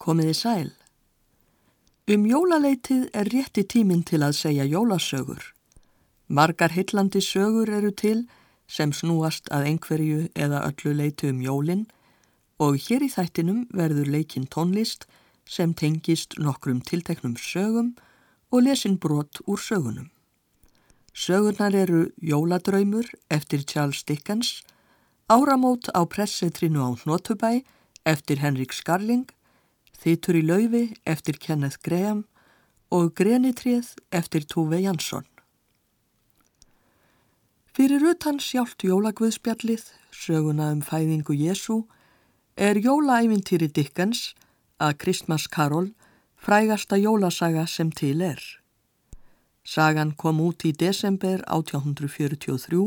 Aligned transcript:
Komiði 0.00 0.32
sæl. 0.32 0.68
Um 2.08 2.22
jólaleitið 2.24 3.10
er 3.12 3.28
rétti 3.28 3.66
tíminn 3.68 4.00
til 4.08 4.22
að 4.24 4.38
segja 4.38 4.64
jólasögur. 4.64 5.42
Margar 6.32 6.72
hillandi 6.72 7.20
sögur 7.20 7.68
eru 7.68 7.90
til 7.92 8.22
sem 8.64 8.94
snúast 8.96 9.50
að 9.52 9.66
einhverju 9.68 10.20
eða 10.32 10.62
öllu 10.70 10.94
leitu 10.96 11.28
um 11.28 11.42
jólinn 11.44 11.82
og 12.64 12.78
hér 12.80 13.04
í 13.04 13.10
þættinum 13.12 13.66
verður 13.76 14.08
leikinn 14.14 14.46
tónlist 14.48 15.04
sem 15.44 15.74
tengist 15.76 16.38
nokkrum 16.40 16.80
tilteknum 16.80 17.34
sögum 17.36 17.90
og 18.48 18.64
lesin 18.64 18.96
brot 18.96 19.42
úr 19.44 19.60
sögunum. 19.60 20.08
Sögurnar 21.12 21.76
eru 21.76 22.06
Jóladraumur 22.22 23.04
eftir 23.28 23.66
Charles 23.68 24.00
Dickens, 24.08 24.62
Áramót 25.28 25.92
á 25.92 26.08
pressetrinu 26.08 26.88
á 26.88 26.90
Hnotubæ 26.96 27.60
eftir 28.06 28.40
Henrik 28.40 28.72
Skarling, 28.72 29.28
Þýtur 30.00 30.38
í 30.38 30.42
laufi 30.48 30.84
eftir 31.04 31.36
Kenneth 31.36 31.82
Graham 31.84 32.24
og 32.88 33.12
Grenitrið 33.18 33.92
eftir 34.16 34.46
Tove 34.48 34.80
Jansson. 34.80 35.26
Fyrir 37.76 38.06
utan 38.08 38.40
sjálft 38.40 38.82
jólagvöðspjallið, 38.84 39.84
söguna 40.10 40.70
um 40.72 40.80
fæðingu 40.80 41.36
Jésu, 41.36 41.84
er 42.56 42.80
jólaævintýri 42.80 43.68
Dickens 43.68 44.32
að 44.80 44.96
Kristmas 45.04 45.46
Karol 45.52 45.92
frægasta 46.40 46.96
jólasaga 46.96 47.66
sem 47.68 47.92
til 47.92 48.24
er. 48.24 48.40
Sagan 49.64 50.16
kom 50.16 50.40
út 50.40 50.64
í 50.64 50.72
desember 50.72 51.44
1843 51.44 52.80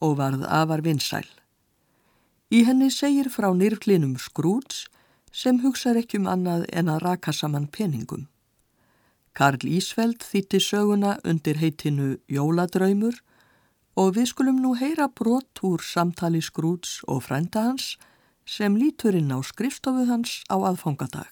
og 0.00 0.16
varð 0.16 0.48
afar 0.48 0.80
vinsæl. 0.80 1.28
Í 2.48 2.64
henni 2.64 2.88
segir 2.88 3.28
frá 3.28 3.52
nýrklinum 3.52 4.16
Skrúts 4.16 4.86
sem 5.32 5.60
hugsaður 5.62 6.02
ekki 6.02 6.20
um 6.20 6.28
annað 6.30 6.66
en 6.72 6.90
að 6.92 7.02
raka 7.04 7.32
saman 7.32 7.68
peningum. 7.68 8.26
Karl 9.38 9.62
Ísfeld 9.70 10.24
þýtti 10.26 10.58
söguna 10.58 11.16
undir 11.22 11.60
heitinu 11.60 12.16
Jóladraumur 12.26 13.20
og 13.98 14.14
við 14.16 14.30
skulum 14.32 14.60
nú 14.62 14.74
heyra 14.78 15.08
brot 15.08 15.62
úr 15.66 15.82
samtali 15.82 16.40
Skrúts 16.42 17.00
og 17.06 17.24
frænda 17.26 17.68
hans 17.68 17.96
sem 18.48 18.76
lítur 18.78 19.14
inn 19.18 19.30
á 19.34 19.38
skrifstofu 19.44 20.06
hans 20.08 20.42
á 20.50 20.56
aðfangadag. 20.58 21.30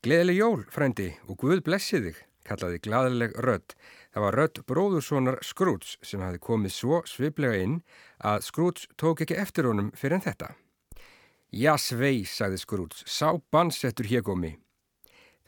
Gleðileg 0.00 0.38
jól, 0.38 0.62
frændi, 0.72 1.10
og 1.28 1.36
Guð 1.42 1.60
blessi 1.64 1.98
þig, 2.00 2.16
kallaði 2.48 2.80
glaðileg 2.86 3.34
rödd. 3.44 3.74
Það 4.14 4.24
var 4.24 4.38
rödd 4.40 4.60
bróðurssonar 4.70 5.38
Skrúts 5.44 5.98
sem 6.02 6.22
hafi 6.24 6.40
komið 6.42 6.72
svo 6.74 7.02
sviplega 7.06 7.60
inn 7.60 7.76
að 8.24 8.46
Skrúts 8.46 8.88
tók 8.96 9.22
ekki 9.26 9.36
eftir 9.38 9.68
honum 9.68 9.92
fyrir 9.98 10.18
en 10.18 10.24
þetta. 10.24 10.54
Já 11.50 11.74
svei, 11.82 12.22
sagði 12.22 12.58
Skrúts, 12.62 13.00
sá 13.10 13.34
bannsettur 13.50 14.06
hérkomi. 14.06 14.52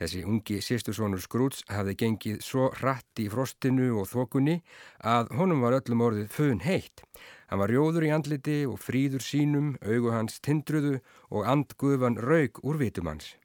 Þessi 0.02 0.24
ungi 0.26 0.56
sýstursonur 0.58 1.20
Skrúts 1.22 1.60
hafði 1.70 1.94
gengið 2.00 2.40
svo 2.42 2.72
hratt 2.80 3.20
í 3.22 3.28
frostinu 3.30 3.92
og 4.00 4.08
þokunni 4.10 4.56
að 4.98 5.30
honum 5.38 5.62
var 5.62 5.76
öllum 5.78 6.02
orðið 6.02 6.34
fun 6.34 6.64
heitt. 6.64 7.04
Hann 7.46 7.62
var 7.62 7.70
rjóður 7.70 8.08
í 8.08 8.10
andliti 8.16 8.56
og 8.66 8.80
fríður 8.82 9.22
sínum, 9.22 9.76
augu 9.78 10.10
hans 10.10 10.42
tindruðu 10.42 10.96
og 11.30 11.46
andguðvan 11.46 12.18
raug 12.18 12.58
úr 12.66 12.82
vitum 12.82 13.12
hans. 13.12 13.36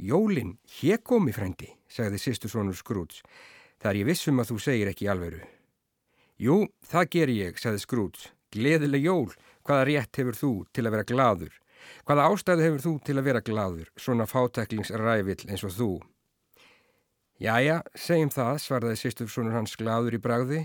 Jólin, 0.00 0.56
hér 0.80 1.04
komi 1.04 1.36
frendi, 1.36 1.74
sagði 1.92 2.24
sýstursonur 2.24 2.78
Skrúts. 2.78 3.20
Það 3.84 3.92
er 3.92 4.00
ég 4.00 4.08
vissum 4.14 4.40
að 4.40 4.54
þú 4.54 4.60
segir 4.64 4.94
ekki 4.94 5.12
alveru. 5.12 5.44
Jú, 6.40 6.62
það 6.88 7.12
ger 7.12 7.36
ég, 7.36 7.60
sagði 7.60 7.84
Skrúts. 7.84 8.28
Gleðileg 8.48 9.04
jól, 9.04 9.32
hvaða 9.60 9.88
rétt 9.90 10.22
hefur 10.22 10.40
þú 10.40 10.52
til 10.72 10.88
að 10.88 10.94
vera 10.96 11.10
gladur? 11.12 11.56
Hvaða 12.08 12.28
ástæðu 12.32 12.64
hefur 12.66 12.84
þú 12.84 12.92
til 13.06 13.16
að 13.18 13.26
vera 13.28 13.42
gladur, 13.44 13.90
svona 13.96 14.26
fátæklingsrævill 14.28 15.44
eins 15.48 15.64
og 15.66 15.74
þú? 15.76 15.90
Jæja, 17.38 17.82
segjum 17.94 18.32
það, 18.34 18.54
svarði 18.64 18.96
sýstursonur 18.98 19.54
hans 19.54 19.76
gladur 19.78 20.16
í 20.16 20.22
bragði. 20.22 20.62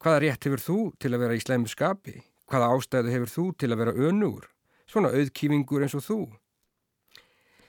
Hvaða 0.00 0.22
rétt 0.24 0.46
hefur 0.46 0.62
þú 0.62 0.78
til 1.02 1.12
að 1.12 1.24
vera 1.24 1.36
í 1.36 1.42
slemmu 1.42 1.68
skapi? 1.68 2.22
Hvaða 2.48 2.70
ástæðu 2.76 3.12
hefur 3.12 3.32
þú 3.34 3.44
til 3.60 3.72
að 3.72 3.80
vera 3.82 3.96
önur? 4.08 4.46
Svona 4.88 5.10
auðkífingur 5.12 5.84
eins 5.84 5.96
og 5.98 6.06
þú? 6.06 6.20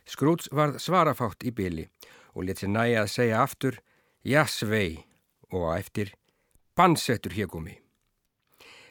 Skrúts 0.10 0.48
varð 0.56 0.80
svarafátt 0.82 1.44
í 1.46 1.52
byli 1.54 1.90
og 2.34 2.48
let 2.48 2.62
sér 2.62 2.72
næja 2.72 3.04
að 3.04 3.12
segja 3.14 3.42
aftur 3.44 3.82
ja 4.24 4.46
svei 4.48 5.04
og 5.52 5.68
að 5.74 5.80
eftir 5.84 6.14
bannsettur 6.78 7.36
hér 7.36 7.50
komi. 7.52 7.76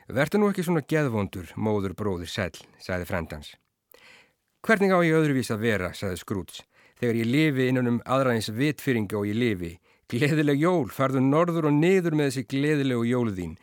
Verður 0.09 0.43
nú 0.43 0.51
ekki 0.53 0.65
svona 0.65 0.85
geðvondur, 0.89 1.51
móður 1.57 1.95
bróður 1.97 2.31
sæl, 2.33 2.55
sagði 2.81 3.09
frendans. 3.09 3.51
Hvernig 4.69 4.91
á 4.93 5.01
ég 5.01 5.15
öðruvís 5.17 5.49
að 5.49 5.63
vera, 5.65 5.87
sagði 5.97 6.17
Skrúts, 6.21 6.59
þegar 7.01 7.17
ég 7.17 7.29
lifi 7.33 7.67
innan 7.71 7.87
um 7.89 7.95
aðræðins 8.05 8.51
vitfyringa 8.53 9.17
og 9.17 9.25
ég 9.25 9.39
lifi. 9.41 9.71
Gleðileg 10.13 10.61
jól, 10.61 10.91
farðu 10.93 11.23
norður 11.25 11.71
og 11.71 11.73
niður 11.79 12.19
með 12.19 12.29
þessi 12.29 12.43
gleðilegu 12.53 13.07
jóluðín. 13.09 13.55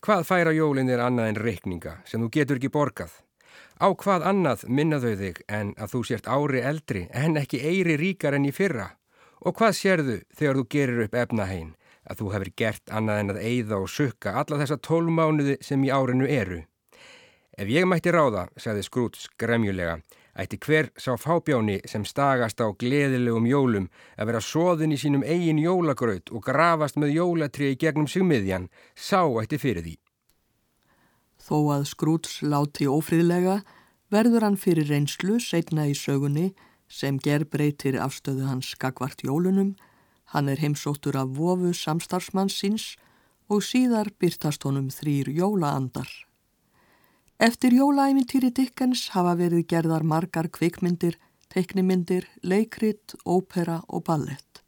Hvað 0.00 0.24
færa 0.30 0.54
jólinn 0.56 0.88
er 0.88 1.02
annað 1.04 1.28
en 1.28 1.40
reikninga 1.44 1.92
sem 2.08 2.24
þú 2.24 2.30
getur 2.38 2.56
ekki 2.56 2.72
borgað? 2.72 3.12
Á 3.84 3.92
hvað 4.00 4.26
annað 4.32 4.64
minnaðu 4.64 5.14
þig 5.20 5.44
en 5.60 5.76
að 5.76 5.92
þú 5.92 6.04
sért 6.08 6.32
ári 6.32 6.64
eldri 6.72 7.06
en 7.12 7.36
ekki 7.36 7.60
eiri 7.60 8.00
ríkar 8.00 8.40
enn 8.40 8.48
í 8.48 8.56
fyrra? 8.56 8.94
Og 9.44 9.60
hvað 9.60 9.76
sérðu 9.76 10.18
þegar 10.40 10.62
þú 10.62 10.68
gerir 10.72 11.04
upp 11.04 11.22
efnahein 11.26 11.72
að 12.08 12.22
þú 12.22 12.32
hefur 12.32 12.54
gert 12.64 12.96
annað 12.96 13.26
en 13.26 13.36
að 13.36 13.44
eigða 13.44 13.84
og 13.84 13.92
sukka 13.92 14.38
alla 14.40 14.64
þessa 14.64 14.80
tólmánuði 14.80 15.60
sem 15.60 15.84
í 15.84 15.92
árinu 15.92 16.24
eru? 16.24 16.64
Ef 17.56 17.68
ég 17.68 17.84
mætti 17.88 18.12
ráða, 18.12 18.48
sagði 18.56 18.82
Skrúts 18.84 19.28
gremjulega, 19.36 20.00
ætti 20.36 20.58
hver 20.60 20.90
sá 21.00 21.16
fábjáni 21.16 21.80
sem 21.88 22.04
stagast 22.04 22.60
á 22.60 22.68
gleðilegum 22.68 23.46
jólum 23.48 23.88
að 24.16 24.30
vera 24.30 24.42
soðin 24.44 24.92
í 24.92 24.98
sínum 25.00 25.24
eigin 25.24 25.60
jólagraut 25.62 26.30
og 26.30 26.44
grafast 26.44 26.98
með 27.00 27.16
jólatriði 27.16 27.78
gegnum 27.80 28.08
sigmiðjan, 28.10 28.68
sá 28.94 29.24
ætti 29.40 29.58
fyrir 29.58 29.86
því. 29.86 29.96
Þó 31.40 31.58
að 31.76 31.88
Skrúts 31.92 32.40
láti 32.42 32.88
ófríðlega 32.90 33.60
verður 34.12 34.46
hann 34.46 34.60
fyrir 34.60 34.88
reynslu 34.90 35.40
setna 35.40 35.86
í 35.88 35.94
sögunni 35.94 36.52
sem 36.88 37.18
ger 37.18 37.46
breytir 37.50 37.98
afstöðu 37.98 38.46
hans 38.46 38.70
skakvart 38.74 39.24
jólunum, 39.26 39.74
hann 40.34 40.48
er 40.48 40.60
heimsóttur 40.62 41.16
af 41.18 41.32
vofu 41.38 41.72
samstarfsmanns 41.74 42.60
síns 42.60 42.86
og 43.48 43.62
síðar 43.62 44.10
byrtast 44.20 44.66
honum 44.66 44.90
þrýr 44.90 45.30
jólaandar. 45.34 46.08
Eftir 47.38 47.74
jólaæmintýri 47.76 48.48
Dickens 48.56 49.10
hafa 49.12 49.34
verið 49.36 49.66
gerðar 49.68 50.04
margar 50.08 50.46
kvikmyndir, 50.48 51.18
teiknimyndir, 51.52 52.24
leikrit, 52.40 53.12
ópera 53.28 53.82
og 53.88 54.06
ballett. 54.06 54.62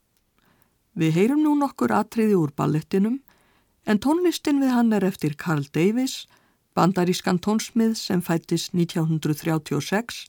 Við 0.93 1.15
heyrum 1.17 1.41
nú 1.47 1.55
nokkur 1.57 1.95
atriði 1.97 2.37
úr 2.37 2.53
ballettinum 2.53 3.23
en 3.89 4.01
tónlistin 4.05 4.61
við 4.61 4.75
hann 4.77 4.93
er 4.93 5.07
eftir 5.09 5.33
Carl 5.41 5.65
Davis 5.73 6.27
bandarískan 6.77 7.41
tónsmið 7.41 7.97
sem 7.97 8.21
fættist 8.21 8.77
1936 8.77 10.27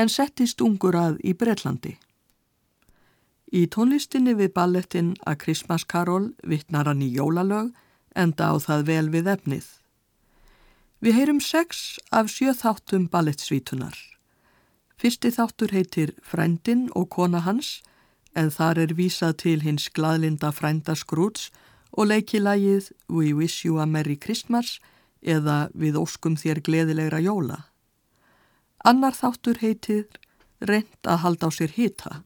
en 0.00 0.08
settist 0.08 0.64
ungur 0.64 0.96
að 0.96 1.20
í 1.20 1.36
Breitlandi. 1.36 1.98
Í 3.52 3.66
tónlistinni 3.68 4.32
við 4.32 4.54
ballettin 4.56 5.12
að 5.28 5.42
Christmas 5.44 5.84
Carol 5.84 6.32
vittnar 6.40 6.88
hann 6.88 7.04
í 7.04 7.12
jólalög 7.12 7.74
enda 8.16 8.48
á 8.48 8.56
það 8.56 8.88
vel 8.88 9.06
við 9.12 9.28
efnið. 9.36 9.81
Við 11.02 11.16
heyrum 11.18 11.40
sex 11.42 11.96
af 12.14 12.28
sjö 12.30 12.52
þáttum 12.54 13.08
ballettsvítunar. 13.10 13.96
Fyrsti 14.94 15.32
þáttur 15.34 15.72
heitir 15.74 16.12
Frændin 16.22 16.84
og 16.94 17.08
kona 17.10 17.40
hans 17.42 17.80
en 18.38 18.52
þar 18.54 18.78
er 18.84 18.94
vísað 18.94 19.32
til 19.42 19.64
hins 19.64 19.88
gladlinda 19.90 20.52
frænda 20.54 20.94
Skrúts 20.94 21.48
og 21.90 22.06
leikilagið 22.12 22.92
We 23.10 23.34
Wish 23.34 23.66
You 23.66 23.80
a 23.82 23.86
Merry 23.86 24.14
Christmas 24.14 24.78
eða 25.18 25.72
við 25.74 25.98
óskum 25.98 26.38
þér 26.38 26.62
gleðilegra 26.62 27.18
jóla. 27.18 27.58
Annar 28.86 29.18
þáttur 29.18 29.58
heitir 29.58 30.06
reynd 30.62 31.02
að 31.02 31.22
halda 31.26 31.50
á 31.50 31.56
sér 31.58 31.74
hita. 31.74 32.22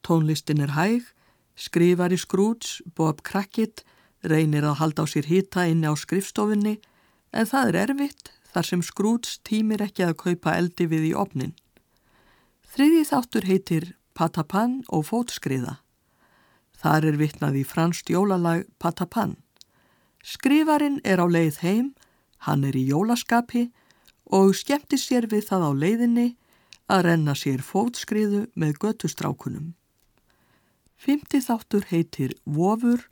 Tónlistin 0.00 0.64
er 0.64 0.72
hæg, 0.80 1.12
skrifar 1.60 2.08
í 2.08 2.16
skrúts, 2.16 2.80
Bob 2.96 3.20
Crackett 3.20 3.84
reynir 4.24 4.64
að 4.64 4.80
halda 4.80 5.04
á 5.04 5.06
sér 5.12 5.28
hita 5.28 5.68
inni 5.68 5.84
á 5.84 5.92
skrifstofinni 5.92 6.78
en 7.32 7.46
það 7.46 7.68
er 7.68 7.78
erfitt 7.86 8.32
þar 8.52 8.68
sem 8.70 8.82
skrúts 8.82 9.38
tímir 9.44 9.82
ekki 9.84 10.06
að 10.06 10.18
kaupa 10.22 10.56
eldi 10.56 10.86
við 10.90 11.10
í 11.10 11.14
opnin. 11.14 11.54
Þriði 12.72 13.02
þáttur 13.08 13.48
heitir 13.48 13.86
Patapan 14.16 14.80
og 14.88 15.06
fótskriða. 15.10 15.78
Þar 16.76 17.10
er 17.10 17.18
vittnað 17.20 17.58
í 17.60 17.64
fransk 17.68 18.10
jólalag 18.12 18.64
Patapan. 18.80 19.36
Skrifarin 20.24 21.00
er 21.04 21.20
á 21.20 21.26
leið 21.28 21.60
heim, 21.62 21.92
hann 22.48 22.64
er 22.64 22.76
í 22.76 22.86
jólaskapi 22.88 23.68
og 24.32 24.56
skemmti 24.56 24.98
sér 24.98 25.28
við 25.30 25.48
það 25.50 25.68
á 25.68 25.70
leiðinni 25.82 26.28
að 26.90 27.04
renna 27.10 27.34
sér 27.36 27.62
fótskriðu 27.64 28.46
með 28.54 28.78
göttustrákunum. 28.82 29.74
Fymti 30.96 31.42
þáttur 31.44 31.84
heitir 31.90 32.34
Vofur 32.44 33.04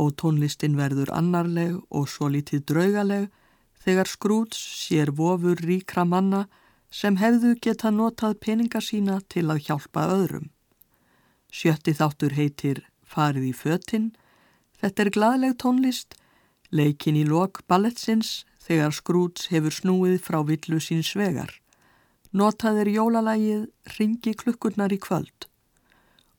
og 0.00 0.14
tónlistin 0.20 0.76
verður 0.78 1.12
annarleg 1.14 1.76
og 1.90 2.08
svo 2.08 2.30
litið 2.32 2.64
draugaleg 2.70 3.28
þegar 3.86 4.10
skrúts 4.10 4.58
sér 4.58 5.12
Vofur 5.14 5.60
ríkra 5.62 6.02
manna 6.02 6.46
sem 6.90 7.16
hefðu 7.20 7.54
geta 7.62 7.92
notað 7.94 8.40
peninga 8.42 8.82
sína 8.82 9.20
til 9.30 9.46
að 9.52 9.62
hjálpa 9.68 10.08
öðrum. 10.16 10.50
Sjötti 11.54 11.94
þáttur 11.94 12.34
heitir 12.34 12.82
Farið 13.06 13.50
í 13.52 13.54
fötinn. 13.54 14.08
Þetta 14.82 15.02
er 15.04 15.10
gladleg 15.14 15.52
tónlist, 15.62 16.16
leikin 16.74 17.16
í 17.16 17.22
lok 17.24 17.62
balletsins 17.70 18.42
þegar 18.66 18.90
Skrúts 18.96 19.46
hefur 19.52 19.70
snúið 19.70 20.18
frá 20.26 20.40
villu 20.42 20.82
sín 20.82 21.06
svegar. 21.06 21.54
Notað 22.34 22.82
er 22.82 22.90
jólalægið 22.96 23.68
Ringi 23.96 24.34
klukkurnar 24.34 24.92
í 24.92 24.98
kvöld 24.98 25.46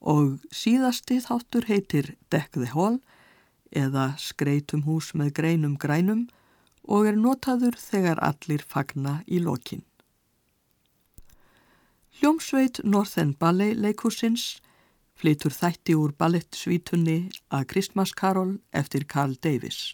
og 0.08 0.38
síðasti 0.54 1.18
þáttur 1.24 1.66
heitir 1.68 2.16
the 2.30 2.70
Hall 2.74 3.00
eða 3.72 4.14
Skreitum 4.22 4.84
hús 4.86 5.14
með 5.18 5.34
greinum 5.40 5.76
grænum 5.76 6.28
og 6.88 7.08
er 7.10 7.20
notaður 7.20 7.76
þegar 7.80 8.22
allir 8.24 8.64
fagna 8.64 9.20
í 9.28 9.42
lokin. 9.44 9.84
Hljómsveit 12.18 12.82
Northern 12.84 13.36
Ballet 13.38 13.78
leikúsins 13.78 14.56
flytur 15.18 15.54
þætti 15.54 15.98
úr 15.98 16.16
ballettsvítunni 16.18 17.20
að 17.54 17.68
Christmas 17.74 18.14
Carol 18.18 18.58
eftir 18.72 19.06
Carl 19.06 19.38
Davis. 19.42 19.94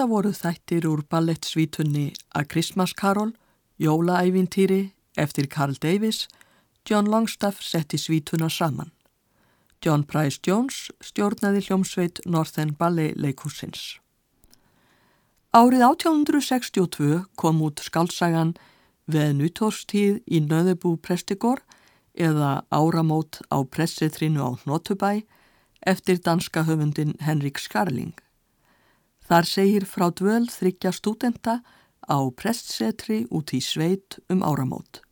Þetta 0.00 0.14
voru 0.16 0.30
þættir 0.32 0.86
úr 0.88 1.00
ballettsvítunni 1.12 2.06
A 2.32 2.40
Christmas 2.48 2.94
Carol, 2.96 3.34
Jólaævintýri 3.76 4.94
eftir 5.20 5.44
Carl 5.52 5.76
Davis, 5.76 6.22
John 6.88 7.04
Longstaff 7.04 7.60
setti 7.60 7.98
svítuna 8.00 8.48
saman. 8.48 8.94
John 9.84 10.06
Price 10.08 10.40
Jones 10.40 10.88
stjórnaði 11.04 11.60
hljómsveit 11.66 12.22
Northern 12.24 12.72
Ballet 12.80 13.12
leikúsins. 13.20 14.00
Árið 15.52 15.84
1862 15.90 17.20
kom 17.36 17.60
út 17.60 17.84
skálsagan 17.84 18.54
Veð 19.04 19.36
nuttórstíð 19.36 20.22
í 20.24 20.40
Nöðubú 20.40 20.94
Prestigór 20.96 21.60
eða 22.16 22.64
Áramót 22.72 23.44
á 23.52 23.60
Pressetrinu 23.68 24.48
á 24.48 24.50
Hnotubæ 24.64 25.26
eftir 25.84 26.24
danska 26.24 26.64
höfundin 26.64 27.18
Henrik 27.20 27.60
Skarling. 27.60 28.16
Þar 29.30 29.46
segir 29.46 29.84
frá 29.86 30.08
dvöl 30.10 30.48
þryggja 30.50 30.90
stúdenta 30.90 31.60
á 32.02 32.18
prestsetri 32.34 33.22
út 33.30 33.52
í 33.54 33.60
sveit 33.62 34.18
um 34.26 34.42
áramót. 34.42 35.04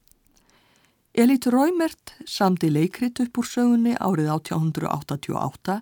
Elít 1.14 1.46
Róimert 1.46 2.16
samdi 2.26 2.66
leikrit 2.70 3.22
upp 3.22 3.38
úr 3.38 3.46
sögunni 3.46 3.94
árið 3.94 4.32
1888 4.34 5.78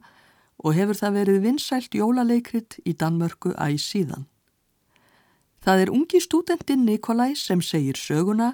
og 0.60 0.76
hefur 0.76 1.00
það 1.00 1.16
verið 1.16 1.42
vinsælt 1.48 1.96
jólaleikrit 1.96 2.76
í 2.84 2.92
Danmörku 2.92 3.56
æg 3.56 3.80
síðan. 3.80 4.28
Það 5.64 5.82
er 5.82 5.96
ungi 5.96 6.20
stúdendin 6.20 6.84
Nikolai 6.84 7.32
sem 7.40 7.64
segir 7.64 7.96
söguna 7.96 8.52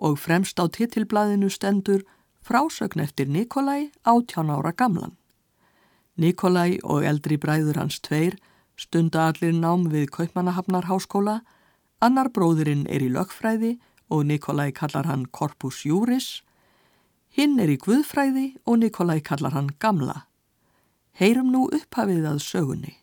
og 0.00 0.16
fremst 0.16 0.56
á 0.56 0.64
titilblæðinu 0.64 1.52
stendur 1.52 2.06
frásögn 2.40 3.04
eftir 3.04 3.28
Nikolai 3.28 3.92
átján 4.00 4.48
ára 4.48 4.72
gamlan. 4.72 5.12
Nikolai 6.16 6.80
og 6.82 7.04
eldri 7.04 7.36
bræður 7.36 7.84
hans 7.84 8.00
tveir 8.00 8.40
Stunda 8.80 9.26
allir 9.28 9.52
nám 9.52 9.90
við 9.92 10.06
Kaupmannahafnar 10.14 10.86
háskóla, 10.88 11.40
annar 12.00 12.30
bróðurinn 12.32 12.86
er 12.88 13.02
í 13.04 13.10
lögfræði 13.12 13.74
og 14.08 14.24
Nikolai 14.30 14.70
kallar 14.72 15.04
hann 15.04 15.26
Corpus 15.36 15.82
Juris, 15.84 16.40
hinn 17.36 17.58
er 17.60 17.68
í 17.68 17.76
Guðfræði 17.76 18.46
og 18.64 18.80
Nikolai 18.80 19.20
kallar 19.20 19.52
hann 19.52 19.68
Gamla. 19.84 20.24
Heyrum 21.12 21.52
nú 21.52 21.66
upphafið 21.68 22.24
að 22.32 22.40
sögunni. 22.46 22.94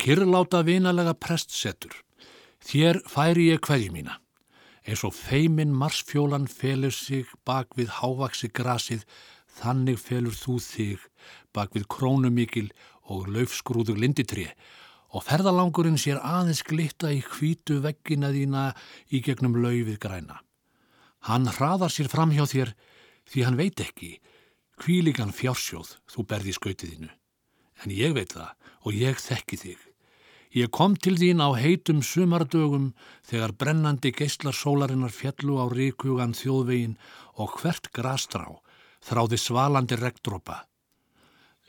Kirláta 0.00 0.64
vinalega 0.66 1.14
prestsetur, 1.14 1.94
þér 2.66 3.04
færi 3.06 3.52
ég 3.52 3.62
hverju 3.62 3.94
mína. 3.94 4.18
Eins 4.82 5.04
og 5.06 5.14
feimin 5.14 5.76
marsfjólan 5.76 6.48
felur 6.50 6.90
sig 6.90 7.28
bak 7.46 7.76
við 7.78 7.92
hávaksi 8.00 8.50
grasið, 8.50 9.04
þannig 9.60 10.00
felur 10.00 10.34
þú 10.34 10.56
þig 10.64 11.04
bak 11.54 11.76
við 11.76 11.86
krónumikil 11.92 12.70
og 13.10 13.26
laufskrúður 13.34 13.98
linditri 14.00 14.46
og 15.10 15.24
ferðalangurinn 15.26 15.98
sér 15.98 16.20
aðeins 16.22 16.62
glitta 16.66 17.10
í 17.10 17.20
hvítu 17.26 17.80
veggina 17.82 18.30
þína 18.34 18.70
í 19.10 19.20
gegnum 19.26 19.58
laufið 19.58 19.98
græna. 20.02 20.38
Hann 21.26 21.50
hraðar 21.50 21.92
sér 21.92 22.08
fram 22.08 22.30
hjá 22.32 22.46
þér 22.46 22.74
því 23.30 23.46
hann 23.46 23.58
veit 23.58 23.82
ekki 23.82 24.14
hvíligan 24.80 25.34
fjársjóð 25.34 25.96
þú 26.08 26.26
berði 26.30 26.54
skautiðinu. 26.56 27.10
En 27.84 27.92
ég 27.92 28.14
veit 28.16 28.36
það 28.36 28.54
og 28.86 28.96
ég 28.96 29.20
þekki 29.20 29.58
þig. 29.60 29.80
Ég 30.50 30.70
kom 30.74 30.96
til 30.98 31.14
þín 31.18 31.42
á 31.42 31.54
heitum 31.54 32.00
sumardögum 32.02 32.90
þegar 33.28 33.54
brennandi 33.54 34.10
geistlar 34.10 34.56
sólarinnar 34.56 35.14
fjallu 35.14 35.60
á 35.62 35.66
ríkugan 35.70 36.34
þjóðvegin 36.34 36.96
og 37.38 37.54
hvert 37.60 37.86
grastrá 37.94 38.46
þráði 39.06 39.38
svalandi 39.38 39.98
regndrópa 40.00 40.64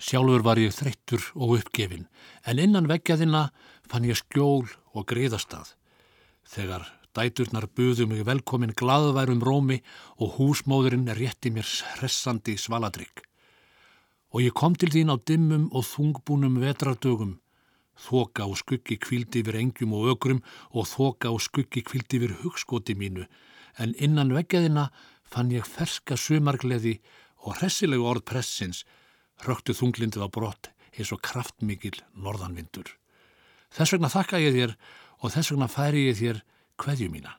Sjálfur 0.02 0.42
var 0.42 0.58
ég 0.58 0.74
þreyttur 0.74 1.28
og 1.38 1.60
uppgefin, 1.60 2.08
en 2.50 2.60
innan 2.60 2.88
veggjaðina 2.90 3.52
fann 3.86 4.08
ég 4.10 4.18
skjól 4.18 4.66
og 4.98 5.06
greiðastað. 5.12 5.76
Þegar 6.42 6.88
dæturnar 7.14 7.68
buðu 7.76 8.08
mig 8.10 8.24
velkomin 8.26 8.74
gladværum 8.74 9.44
rómi 9.46 9.78
og 10.18 10.40
húsmóðurinn 10.40 11.12
rétti 11.18 11.52
mér 11.54 11.68
hressandi 12.00 12.56
svaladrygg. 12.58 13.22
Og 14.34 14.42
ég 14.48 14.56
kom 14.58 14.74
til 14.74 14.90
þín 14.90 15.14
á 15.14 15.22
dimmum 15.22 15.68
og 15.76 15.86
þungbúnum 15.86 16.58
vetrardögum, 16.64 17.36
þoka 17.94 18.48
og 18.50 18.58
skuggi 18.58 18.98
kvildi 18.98 19.44
yfir 19.44 19.60
engjum 19.60 19.94
og 19.94 20.08
ögrum 20.16 20.40
og 20.72 20.88
þoka 20.90 21.30
og 21.30 21.44
skuggi 21.46 21.84
kvildi 21.86 22.18
yfir 22.18 22.40
hugskoti 22.42 22.96
mínu, 22.98 23.28
en 23.78 23.94
innan 24.00 24.34
veggjaðina 24.34 24.88
fann 25.30 25.54
ég 25.54 25.68
ferska 25.68 26.18
sumargleði 26.18 26.98
og 27.46 27.60
hressilegu 27.60 28.08
orð 28.08 28.26
pressins 28.32 28.82
röktu 29.46 29.76
þunglindið 29.78 30.26
á 30.26 30.30
brott 30.32 30.72
eins 30.98 31.12
og 31.16 31.22
kraftmikil 31.24 31.98
norðanvindur. 32.14 32.88
Þess 33.72 33.96
vegna 33.96 34.12
þakka 34.12 34.42
ég 34.44 34.56
þér 34.58 34.74
og 35.22 35.34
þess 35.34 35.54
vegna 35.54 35.70
færi 35.72 36.08
ég 36.10 36.18
þér 36.20 36.42
hverju 36.82 37.12
mína. 37.12 37.38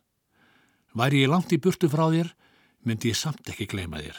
Væri 0.96 1.24
ég 1.24 1.32
langt 1.32 1.52
í 1.52 1.60
burtu 1.60 1.88
frá 1.92 2.06
þér, 2.12 2.30
myndi 2.84 3.12
ég 3.12 3.18
samt 3.18 3.48
ekki 3.48 3.68
gleyma 3.70 4.00
þér. 4.02 4.18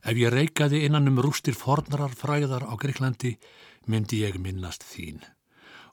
Ef 0.00 0.16
ég 0.16 0.32
reikaði 0.32 0.84
innan 0.86 1.10
um 1.10 1.20
rústir 1.20 1.56
fornarar 1.56 2.14
fræðar 2.16 2.64
á 2.64 2.72
Greiklandi, 2.80 3.34
myndi 3.84 4.22
ég 4.24 4.38
minnast 4.40 4.84
þín. 4.86 5.20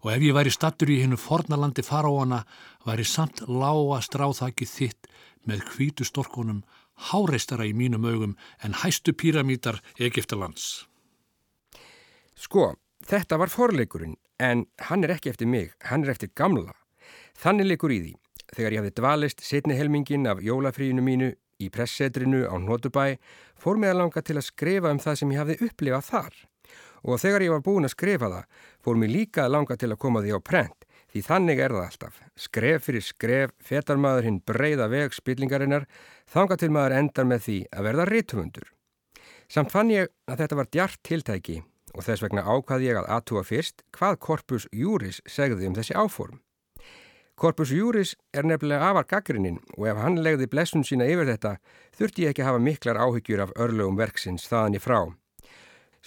Og 0.03 0.13
ef 0.13 0.23
ég 0.23 0.35
væri 0.35 0.53
stattur 0.53 0.91
í 0.93 1.01
hennu 1.01 1.17
fornalandi 1.19 1.83
faraóana, 1.83 2.45
væri 2.87 3.03
samt 3.03 3.43
lága 3.47 3.99
stráþaki 4.05 4.67
þitt 4.67 5.09
með 5.47 5.65
hvítu 5.73 6.07
storkunum, 6.07 6.63
háreistara 7.09 7.65
í 7.67 7.73
mínum 7.77 8.05
augum 8.05 8.35
en 8.63 8.75
hæstu 8.81 9.13
píramítar 9.13 9.79
Egiptalands. 9.99 10.87
Sko, 12.37 12.75
þetta 13.05 13.39
var 13.41 13.49
forleikurinn, 13.53 14.17
en 14.39 14.65
hann 14.89 15.05
er 15.05 15.15
ekki 15.15 15.31
eftir 15.33 15.49
mig, 15.49 15.73
hann 15.89 16.05
er 16.05 16.13
eftir 16.13 16.33
gamla. 16.37 16.75
Þannig 17.37 17.71
leikur 17.71 17.93
í 17.93 17.99
því. 18.03 18.13
Þegar 18.47 18.73
ég 18.73 18.81
hafði 18.81 18.95
dvalist 18.99 19.43
setni 19.43 19.75
helmingin 19.77 20.27
af 20.29 20.41
jólafríinu 20.43 21.03
mínu 21.03 21.31
í 21.59 21.69
pressetrinu 21.73 22.45
á 22.47 22.55
Nótubæ, 22.61 23.17
fór 23.57 23.81
mig 23.81 23.91
að 23.91 24.01
langa 24.03 24.21
til 24.21 24.37
að 24.37 24.47
skrifa 24.47 24.93
um 24.93 25.01
það 25.01 25.19
sem 25.19 25.33
ég 25.33 25.41
hafði 25.41 25.57
upplifað 25.67 26.07
þar. 26.11 26.37
Og 27.07 27.21
þegar 27.21 27.45
ég 27.45 27.53
var 27.53 27.65
búin 27.65 27.87
að 27.87 27.93
skrifa 27.93 28.29
það, 28.31 28.45
fór 28.83 28.99
mig 29.01 29.11
líka 29.13 29.45
að 29.45 29.53
langa 29.55 29.77
til 29.77 29.91
að 29.91 30.01
koma 30.01 30.23
því 30.23 30.37
á 30.37 30.39
prent, 30.41 30.86
því 31.17 31.25
þannig 31.25 31.61
er 31.61 31.73
það 31.73 31.85
alltaf. 31.87 32.17
Skref 32.37 32.85
fyrir 32.85 33.03
skref, 33.05 33.53
fetar 33.57 33.97
maður 33.97 34.27
hinn 34.27 34.41
breyða 34.45 34.87
veg 34.91 35.15
spillingarinnar, 35.15 35.87
þanga 36.29 36.57
til 36.61 36.69
maður 36.73 36.97
endar 37.01 37.25
með 37.25 37.45
því 37.47 37.57
að 37.73 37.87
verða 37.87 38.07
rítumundur. 38.11 38.67
Samt 39.49 39.71
fann 39.71 39.91
ég 39.93 40.11
að 40.27 40.43
þetta 40.43 40.59
var 40.59 40.69
djart 40.71 40.99
tiltæki 41.07 41.61
og 41.95 42.03
þess 42.05 42.21
vegna 42.25 42.43
ákvað 42.45 42.83
ég 42.85 42.99
að 42.99 43.09
aðtúa 43.15 43.45
fyrst 43.47 43.85
hvað 43.95 44.19
Corpus 44.27 44.67
Juris 44.75 45.21
segði 45.25 45.69
um 45.69 45.77
þessi 45.77 45.95
áform. 45.97 46.41
Corpus 47.37 47.71
Juris 47.71 48.15
er 48.33 48.45
nefnilega 48.49 48.91
afar 48.91 49.07
gaggrinnin 49.07 49.61
og 49.77 49.87
ef 49.89 50.01
hann 50.01 50.19
legði 50.25 50.49
blessun 50.51 50.85
sína 50.85 51.07
yfir 51.07 51.29
þetta 51.29 51.55
þurfti 51.97 52.25
ég 52.25 52.33
ekki 52.33 52.43
að 52.43 52.49
hafa 52.51 52.65
miklar 52.65 53.01
áhyggjur 53.01 53.45
af 53.45 53.55
örlögum 53.61 53.97
verksins 53.97 54.49
þaðan 54.49 54.77
í 54.77 54.81
frá. 54.81 54.99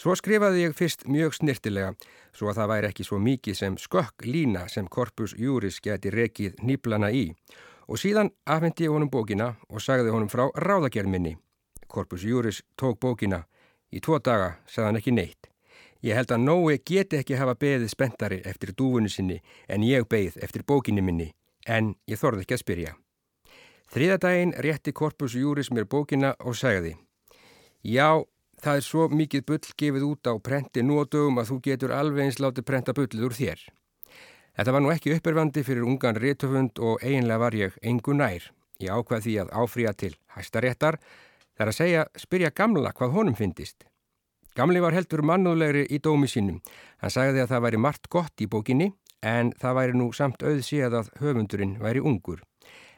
Svo 0.01 0.15
skrifaði 0.17 0.63
ég 0.63 0.73
fyrst 0.73 1.03
mjög 1.13 1.35
snirtilega 1.37 1.91
svo 2.33 2.49
að 2.49 2.63
það 2.63 2.71
væri 2.71 2.89
ekki 2.89 3.05
svo 3.05 3.19
mikið 3.21 3.57
sem 3.59 3.75
skökk 3.77 4.25
lína 4.25 4.63
sem 4.73 4.87
Corpus 4.89 5.35
Juris 5.37 5.77
geti 5.85 6.09
rekið 6.15 6.63
nýblana 6.65 7.11
í 7.13 7.27
og 7.85 8.01
síðan 8.01 8.31
afhendi 8.49 8.87
ég 8.87 8.95
honum 8.95 9.11
bókina 9.13 9.51
og 9.69 9.85
sagði 9.85 10.15
honum 10.15 10.31
frá 10.33 10.47
ráðagerminni. 10.57 11.35
Corpus 11.85 12.25
Juris 12.25 12.63
tók 12.81 12.97
bókina. 13.03 13.43
Í 13.93 14.01
tvo 14.01 14.17
daga 14.25 14.55
sagði 14.65 14.87
hann 14.87 15.01
ekki 15.03 15.15
neitt. 15.19 15.51
Ég 16.01 16.17
held 16.17 16.33
að 16.33 16.45
Nói 16.47 16.81
geti 16.81 17.21
ekki 17.21 17.37
hafa 17.37 17.59
beðið 17.61 17.93
spenntari 17.93 18.41
eftir 18.49 18.73
dúfunni 18.73 19.13
sinni 19.13 19.41
en 19.69 19.85
ég 19.85 20.09
beðið 20.09 20.41
eftir 20.41 20.65
bókinni 20.65 21.05
minni, 21.05 21.29
en 21.69 21.93
ég 22.09 22.17
þorði 22.17 22.47
ekki 22.47 22.57
að 22.57 22.65
spyrja. 22.65 22.97
Þriðadaginn 23.93 24.57
rétti 24.65 24.97
Korpus 24.97 25.37
Júris 25.37 25.69
mér 25.75 25.85
bókina 25.85 26.33
og 26.41 26.57
sagði 26.57 26.97
Já, 27.83 28.23
það 28.65 28.79
er 28.81 28.87
svo 28.87 29.09
mikið 29.13 29.45
bull 29.49 29.75
gefið 29.83 30.07
út 30.07 30.31
á 30.31 30.35
prenti 30.39 30.85
nú 30.85 31.01
á 31.01 31.05
dögum 31.05 31.41
að 31.41 31.51
þú 31.51 31.59
getur 31.67 31.95
alveg 31.97 32.27
eins 32.27 32.41
látið 32.43 32.67
prenta 32.69 32.95
bullið 32.97 33.27
úr 33.27 33.37
þér. 33.37 33.67
Þetta 34.57 34.75
var 34.75 34.83
nú 34.85 34.91
ekki 34.93 35.15
upperfandi 35.17 35.63
fyrir 35.65 35.87
ungan 35.89 36.19
réttöfund 36.21 36.81
og 36.85 37.05
eiginlega 37.05 37.41
var 37.41 37.57
ég 37.57 37.77
engu 37.83 38.15
nær. 38.17 38.51
Ég 38.81 38.93
ákvað 38.93 39.25
því 39.27 39.37
að 39.43 39.53
áfrýja 39.63 39.93
til 39.97 40.15
hæstaréttar 40.37 40.99
þar 41.57 41.71
að 41.73 41.79
segja 41.79 42.05
spyrja 42.17 42.51
gamla 42.51 42.93
hvað 42.97 43.17
honum 43.17 43.39
fyndist. 43.39 43.85
Gamli 44.57 44.83
var 44.83 44.97
heldur 44.97 45.23
mannúðlegri 45.23 45.87
í 45.89 46.01
dómi 46.03 46.29
sínum. 46.29 46.59
Hann 46.99 47.15
sagði 47.15 47.45
að 47.45 47.53
það 47.55 47.65
væri 47.67 47.83
margt 47.87 48.09
gott 48.11 48.43
í 48.43 48.49
bókinni 48.51 48.91
en 49.23 49.53
það 49.61 49.77
væri 49.79 49.99
nú 50.01 50.11
samt 50.17 50.43
auðsíð 50.43 50.97
að 50.99 51.13
höfundurinn 51.21 51.77
væri 51.81 52.03
ungur. 52.03 52.43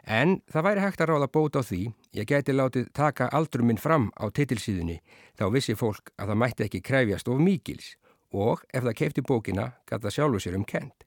En 0.02 0.40
það 0.50 0.64
væri 0.66 0.82
hægt 0.82 1.00
að 1.00 1.12
ráða 1.12 1.28
bót 1.30 1.56
á 1.58 1.62
því, 1.62 1.82
ég 2.18 2.26
geti 2.26 2.52
látið 2.52 2.88
taka 2.94 3.28
aldrum 3.30 3.70
minn 3.70 3.78
fram 3.78 4.10
á 4.18 4.26
titilsíðunni, 4.34 4.98
þá 5.38 5.44
vissi 5.54 5.76
fólk 5.78 6.10
að 6.18 6.32
það 6.32 6.40
mætti 6.42 6.66
ekki 6.66 6.82
kræfjast 6.82 7.30
of 7.30 7.38
mikils 7.38 7.94
og 8.32 8.64
ef 8.74 8.82
það 8.82 8.98
keipti 8.98 9.22
bókina 9.22 9.72
gæti 9.86 10.02
það 10.02 10.14
sjálfu 10.16 10.40
sér 10.42 10.58
um 10.58 10.64
kent. 10.66 11.04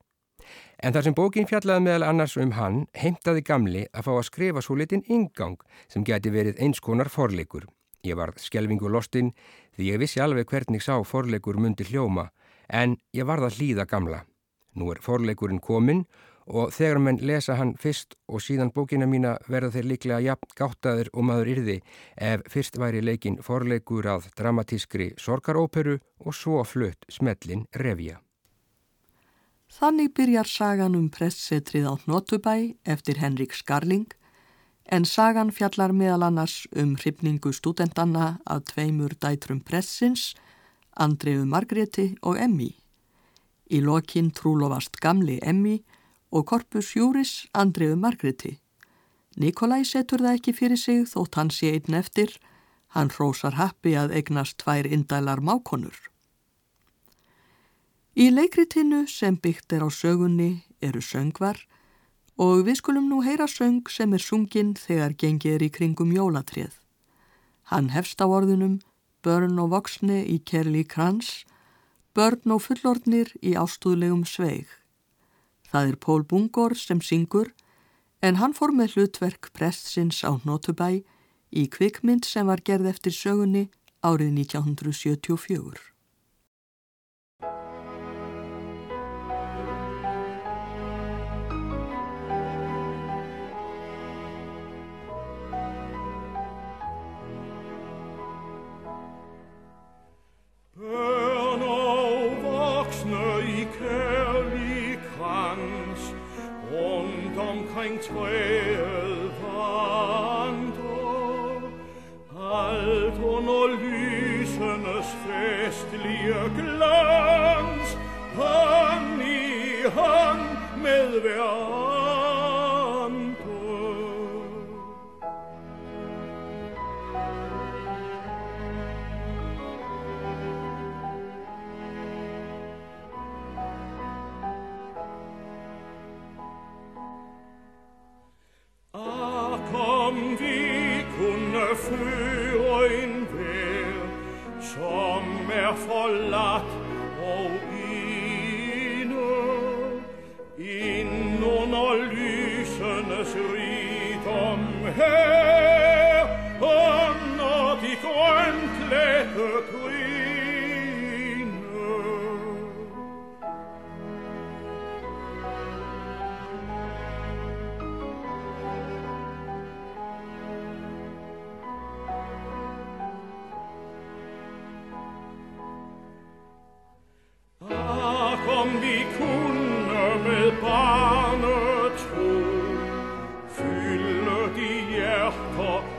En 0.80 0.94
þar 0.94 1.08
sem 1.08 1.16
bókin 1.18 1.48
fjallaði 1.50 1.84
meðal 1.86 2.06
annars 2.10 2.36
um 2.38 2.52
hann, 2.56 2.86
heimtaði 2.94 3.42
gamli 3.44 3.86
að 3.92 4.08
fá 4.08 4.12
að 4.14 4.28
skrifa 4.30 4.62
svo 4.62 4.78
litin 4.78 5.04
ingang 5.10 5.58
sem 5.92 6.06
geti 6.06 6.32
verið 6.32 6.62
eins 6.62 6.80
konar 6.84 7.10
forleikur. 7.10 7.66
Ég 8.06 8.18
varð 8.20 8.40
skjelvingu 8.44 8.92
lostinn 8.92 9.34
því 9.76 9.90
ég 9.90 10.02
vissi 10.04 10.22
alveg 10.22 10.48
hvernig 10.52 10.84
sá 10.86 11.00
forleikur 11.04 11.58
mundi 11.58 11.88
hljóma 11.90 12.30
en 12.70 12.98
ég 13.16 13.26
varð 13.26 13.50
að 13.50 13.60
hlýða 13.60 13.88
gamla. 13.90 14.22
Nú 14.76 14.92
er 14.92 15.02
forleikurinn 15.02 15.64
kominn 15.64 16.06
og 16.46 16.74
þegar 16.74 17.00
menn 17.02 17.22
lesa 17.26 17.56
hann 17.58 17.74
fyrst 17.82 18.14
og 18.30 18.44
síðan 18.44 18.72
bókina 18.74 19.08
mína 19.10 19.36
verða 19.50 19.72
þeir 19.76 19.88
líklega 19.92 20.20
jafn 20.28 20.52
gáttaður 20.58 21.10
og 21.14 21.26
maður 21.30 21.52
yrði 21.56 21.78
ef 22.16 22.44
fyrst 22.52 22.78
væri 22.78 23.02
leikin 23.02 23.40
forleikur 23.42 24.06
að 24.06 24.30
dramatískri 24.38 25.14
sorgaróperu 25.18 25.98
og 26.20 26.38
svo 26.38 26.62
flutt 26.64 27.06
smellin 27.10 27.66
revja. 27.74 28.20
Þannig 29.76 30.14
byrjar 30.14 30.48
sagan 30.48 30.96
um 30.96 31.10
pressetrið 31.10 31.90
á 31.90 31.94
Notubæ 32.06 32.76
eftir 32.86 33.18
Henrik 33.18 33.54
Skarling 33.58 34.08
en 34.86 35.06
sagan 35.06 35.50
fjallar 35.52 35.92
meðal 35.92 36.28
annars 36.28 36.68
um 36.78 36.94
hrifningu 36.96 37.52
stúdendanna 37.54 38.38
af 38.46 38.66
tveimur 38.70 39.18
dætrum 39.18 39.60
pressins, 39.66 40.36
Andriðu 40.96 41.46
Margreti 41.50 42.16
og 42.22 42.38
Emmi. 42.40 42.70
Í 43.74 43.82
lokinn 43.82 44.30
trúlofast 44.32 45.02
gamli 45.02 45.40
Emmi 45.42 45.80
og 46.36 46.44
Korpus 46.52 46.92
Júris 46.98 47.46
Andriðu 47.56 47.96
Margreti. 47.96 48.58
Nikolai 49.40 49.86
setur 49.88 50.24
það 50.24 50.38
ekki 50.38 50.54
fyrir 50.58 50.80
sig 50.80 51.06
þótt 51.08 51.38
hann 51.40 51.52
sé 51.52 51.72
einn 51.76 51.96
eftir, 51.96 52.34
hann 52.96 53.12
hrósar 53.16 53.56
happi 53.56 53.96
að 53.96 54.12
eignast 54.20 54.58
tvær 54.60 54.88
indælar 54.88 55.40
mákonur. 55.40 55.96
Í 58.16 58.30
leikritinu 58.32 59.06
sem 59.12 59.40
byggt 59.40 59.76
er 59.76 59.88
á 59.88 59.90
sögunni 59.92 60.64
eru 60.84 61.04
söngvar, 61.04 61.60
og 62.36 62.66
við 62.68 62.82
skulum 62.82 63.08
nú 63.12 63.22
heyra 63.24 63.48
söng 63.48 63.88
sem 63.92 64.12
er 64.16 64.24
sunginn 64.24 64.76
þegar 64.76 65.16
gengið 65.16 65.56
er 65.56 65.68
í 65.68 65.72
kringum 65.72 66.12
jólatrið. 66.16 66.72
Hann 67.72 67.92
hefst 67.96 68.20
á 68.20 68.28
orðunum 68.28 68.82
börn 69.24 69.60
og 69.60 69.72
voksni 69.72 70.24
í 70.30 70.40
kerli 70.44 70.84
krans, 70.84 71.46
börn 72.16 72.56
og 72.56 72.62
fullordnir 72.68 73.32
í 73.42 73.56
ástúðlegum 73.60 74.28
sveig. 74.28 74.68
Það 75.76 75.90
er 75.92 75.96
Pól 76.00 76.22
Bungor 76.24 76.72
sem 76.80 77.02
syngur 77.04 77.50
en 78.24 78.38
hann 78.40 78.54
fór 78.56 78.72
með 78.72 78.94
hlutverk 78.94 79.50
prestsins 79.52 80.22
á 80.24 80.32
Nótubæ 80.48 81.02
í 81.52 81.64
kvikmynd 81.68 82.24
sem 82.24 82.48
var 82.48 82.64
gerð 82.64 82.88
eftir 82.94 83.12
sögunni 83.12 83.66
árið 84.00 84.32
1974. 84.46 85.95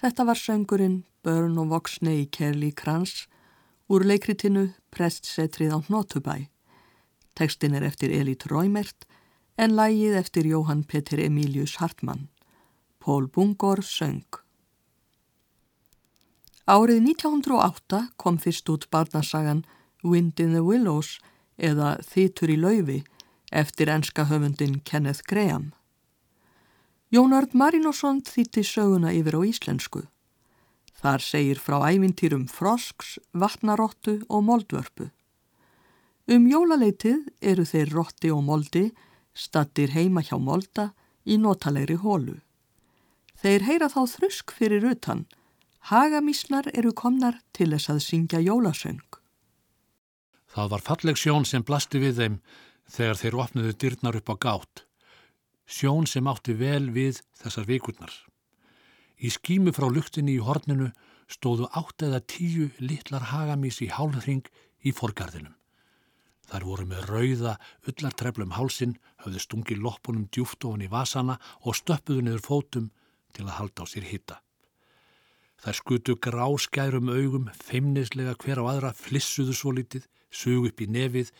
Þetta 0.00 0.24
var 0.24 0.38
söngurinn 0.40 1.02
Börn 1.20 1.58
og 1.60 1.74
voksni 1.74 2.22
í 2.22 2.28
Kerli 2.32 2.70
Krans 2.72 3.26
úr 3.92 4.06
leikritinu 4.08 4.70
Prestsetrið 4.88 5.74
á 5.76 5.78
Hnotubæ. 5.84 6.36
Tekstin 7.36 7.76
er 7.76 7.84
eftir 7.84 8.14
Elít 8.16 8.46
Róimert 8.48 9.04
en 9.60 9.74
lægið 9.76 10.16
eftir 10.16 10.48
Jóhann 10.48 10.86
Petir 10.88 11.20
Emilius 11.20 11.76
Hartmann. 11.82 12.30
Pól 12.98 13.28
Bungor 13.28 13.84
söng. 13.84 14.24
Árið 16.64 17.04
1908 17.12 18.00
kom 18.16 18.38
fyrst 18.40 18.72
út 18.72 18.88
barnasagan 18.88 19.66
Wind 20.02 20.40
in 20.40 20.54
the 20.56 20.64
Willows 20.64 21.18
eða 21.58 21.98
Þýtur 22.00 22.54
í 22.54 22.56
laufi 22.56 22.98
eftir 23.52 23.92
enska 23.92 24.24
höfundin 24.32 24.80
Kenneth 24.80 25.28
Graham. 25.28 25.74
Jónard 27.10 27.56
Marínosson 27.58 28.20
þýtti 28.22 28.62
söguna 28.62 29.10
yfir 29.10 29.34
á 29.34 29.40
íslensku. 29.42 30.04
Þar 31.00 31.22
segir 31.24 31.58
frá 31.58 31.80
ævintýrum 31.90 32.44
frosks, 32.46 33.16
vatnaróttu 33.34 34.20
og 34.28 34.44
moldvörpu. 34.46 35.08
Um 36.30 36.46
jólaleitið 36.46 37.24
eru 37.42 37.64
þeir 37.66 37.90
rotti 37.96 38.30
og 38.30 38.44
moldi 38.46 38.84
stattir 39.34 39.90
heima 39.96 40.22
hjá 40.22 40.36
molda 40.38 40.92
í 41.26 41.34
notalegri 41.40 41.96
hólu. 41.98 42.36
Þeir 43.42 43.66
heyra 43.66 43.88
þá 43.90 44.02
þrusk 44.14 44.54
fyrir 44.54 44.86
utan. 44.92 45.24
Hagamísnar 45.90 46.68
eru 46.76 46.92
komnar 46.94 47.40
til 47.56 47.72
þess 47.72 47.90
að 47.90 48.04
syngja 48.04 48.42
jólasöng. 48.44 49.02
Það 50.46 50.70
var 50.76 50.86
falleg 50.86 51.18
sjón 51.18 51.48
sem 51.48 51.66
blasti 51.66 51.98
við 51.98 52.22
þeim 52.22 52.38
þegar 52.86 53.18
þeir 53.18 53.38
opnuðu 53.46 53.74
dyrnar 53.74 54.20
upp 54.20 54.30
á 54.30 54.34
gátt. 54.46 54.84
Sjón 55.70 56.08
sem 56.10 56.26
átti 56.26 56.56
vel 56.58 56.90
við 56.90 57.20
þessar 57.38 57.68
vikurnar. 57.68 58.10
Í 59.20 59.30
skímu 59.30 59.70
frá 59.76 59.86
luktinni 59.92 60.34
í 60.34 60.42
horninu 60.42 60.90
stóðu 61.30 61.68
átt 61.78 62.02
eða 62.02 62.22
tíu 62.26 62.70
litlar 62.82 63.28
hagamís 63.30 63.78
í 63.84 63.90
hálfring 63.94 64.48
í 64.82 64.92
forgarðinum. 64.96 65.54
Þar 66.50 66.66
voru 66.66 66.86
með 66.90 67.04
rauða, 67.06 67.52
ullartreflum 67.86 68.56
hálsin, 68.56 68.96
höfðu 69.22 69.42
stungi 69.44 69.76
loppunum 69.78 70.26
djúft 70.34 70.66
ofan 70.66 70.82
í 70.82 70.90
vasana 70.90 71.38
og 71.62 71.78
stöppuðu 71.78 72.24
niður 72.26 72.42
fótum 72.42 72.90
til 73.36 73.46
að 73.46 73.56
halda 73.60 73.86
á 73.86 73.90
sér 73.92 74.08
hitta. 74.10 74.40
Þær 75.60 75.76
skutu 75.76 76.16
gráskærum 76.16 77.12
augum, 77.12 77.50
feimnislega 77.54 78.34
hver 78.42 78.58
á 78.58 78.64
aðra, 78.72 78.94
flissuðu 78.96 79.54
svo 79.54 79.76
litið, 79.76 80.08
sugu 80.32 80.72
upp 80.72 80.82
í 80.82 80.90
nefið 80.90 81.30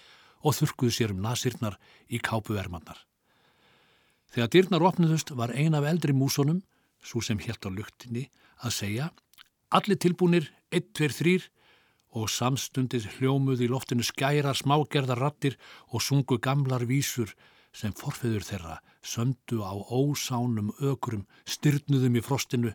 og 0.44 0.54
þurkuðu 0.60 0.94
sér 0.94 1.14
um 1.16 1.24
nasirnar 1.24 1.80
í 2.06 2.20
kápuvermannar. 2.22 3.00
Þegar 4.30 4.50
dyrnar 4.54 4.86
opnuðust 4.86 5.32
var 5.34 5.50
ein 5.58 5.74
af 5.74 5.86
eldri 5.90 6.14
músunum, 6.14 6.62
svo 7.02 7.22
sem 7.24 7.40
helt 7.42 7.66
á 7.66 7.70
luktinni, 7.70 8.28
að 8.62 8.76
segja 8.76 9.10
Allir 9.70 10.00
tilbúnir, 10.02 10.48
1, 10.74 10.90
2, 10.98 11.08
3 11.14 11.34
og 12.18 12.26
samstundið 12.26 13.04
hljómuð 13.16 13.60
í 13.62 13.68
loftinu 13.70 14.02
skærar 14.02 14.58
smágerðar 14.58 15.20
rattir 15.22 15.54
og 15.94 16.02
sungu 16.02 16.40
gamlar 16.42 16.82
vísur 16.90 17.30
sem 17.70 17.94
forfiður 17.94 18.46
þeirra 18.48 18.80
söndu 19.06 19.62
á 19.62 19.70
ósánum 19.78 20.72
ökrum, 20.82 21.22
styrnuðum 21.46 22.18
í 22.18 22.22
frostinu 22.26 22.72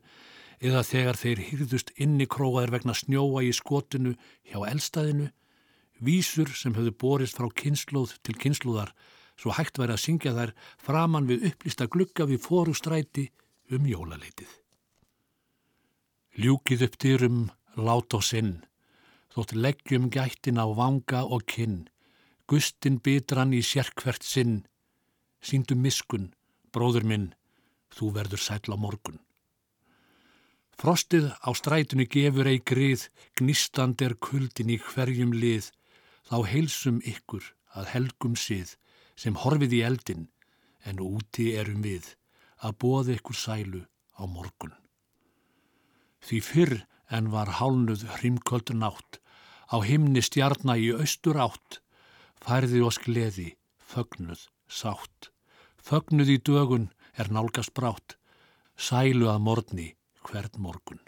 eða 0.63 0.85
þegar 0.87 1.19
þeir 1.19 1.43
hýrðust 1.49 1.91
inni 1.99 2.29
króaðir 2.31 2.71
vegna 2.77 2.95
snjóa 2.95 3.43
í 3.43 3.51
skotinu 3.51 4.15
hjá 4.47 4.61
elstaðinu, 4.71 5.27
vísur 5.99 6.47
sem 6.55 6.75
höfðu 6.79 6.95
borist 6.95 7.35
frá 7.35 7.51
kynnslóð 7.51 8.15
til 8.23 8.39
kynnslóðar 8.39 8.95
svo 9.39 9.55
hægt 9.55 9.79
væri 9.79 9.95
að 9.95 10.03
syngja 10.03 10.35
þær 10.35 10.53
framann 10.81 11.27
við 11.29 11.49
upplýsta 11.51 11.87
glugga 11.91 12.27
við 12.29 12.43
fórustræti 12.45 13.25
um 13.75 13.87
jólaleitið. 13.89 14.51
Ljúkið 16.35 16.85
upp 16.87 16.97
dyrum, 16.99 17.41
lát 17.75 18.15
á 18.15 18.19
sinn, 18.19 18.55
þótt 19.31 19.55
leggjum 19.55 20.09
gættin 20.11 20.59
á 20.59 20.67
vanga 20.67 21.23
og 21.23 21.45
kinn, 21.47 21.85
gustin 22.47 22.99
bitran 23.03 23.55
í 23.55 23.61
sérkvert 23.63 24.23
sinn, 24.23 24.65
síndum 25.41 25.81
miskun, 25.83 26.33
bróður 26.71 27.07
minn, 27.07 27.29
þú 27.95 28.11
verður 28.17 28.43
sæl 28.43 28.71
á 28.71 28.77
morgun. 28.79 29.19
Frostið 30.75 31.29
á 31.39 31.49
strætunni 31.55 32.03
gefur 32.11 32.49
ei 32.51 32.59
grið, 32.59 33.07
gnistand 33.39 34.01
er 34.03 34.17
kuldin 34.19 34.73
í 34.75 34.77
hverjum 34.83 35.31
lið, 35.31 35.69
þá 36.27 36.37
heilsum 36.51 36.99
ykkur 37.07 37.47
að 37.79 37.91
helgum 37.93 38.35
sið, 38.35 38.75
sem 39.15 39.37
horfið 39.41 39.77
í 39.79 39.81
eldin, 39.89 40.27
en 40.85 41.01
úti 41.01 41.53
erum 41.57 41.81
við 41.85 42.11
að 42.61 42.77
bóða 42.83 43.15
ykkur 43.17 43.37
sælu 43.39 43.81
á 44.15 44.23
morgun. 44.29 44.75
Því 46.25 46.41
fyrr 46.41 46.75
en 47.13 47.31
var 47.33 47.57
hálnuð 47.59 48.05
hrimköldur 48.17 48.77
nátt, 48.79 49.19
á 49.69 49.77
himni 49.81 50.21
stjarnar 50.25 50.81
í 50.81 50.91
austur 50.93 51.39
átt, 51.41 51.79
færði 52.41 52.81
oss 52.85 52.99
gleði, 53.01 53.55
fögnuð, 53.77 54.47
sátt. 54.67 55.31
Fögnuð 55.85 56.31
í 56.35 56.37
dögun 56.41 56.89
er 57.13 57.29
nálgast 57.33 57.73
brátt, 57.77 58.17
sælu 58.75 59.29
að 59.31 59.43
morgni 59.45 59.89
hvern 60.25 60.61
morgun. 60.61 61.01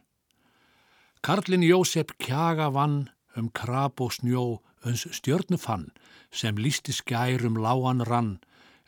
Karlin 1.26 1.65
Jósef 1.65 2.13
kjaga 2.22 2.70
vann 2.72 3.10
um 3.38 3.50
krab 3.50 4.02
og 4.02 4.13
snjó 4.13 4.62
uns 4.89 5.06
stjörnu 5.17 5.58
fann 5.58 5.89
sem 6.32 6.58
lísti 6.58 6.93
skærum 6.93 7.58
láan 7.63 8.04
rann, 8.10 8.38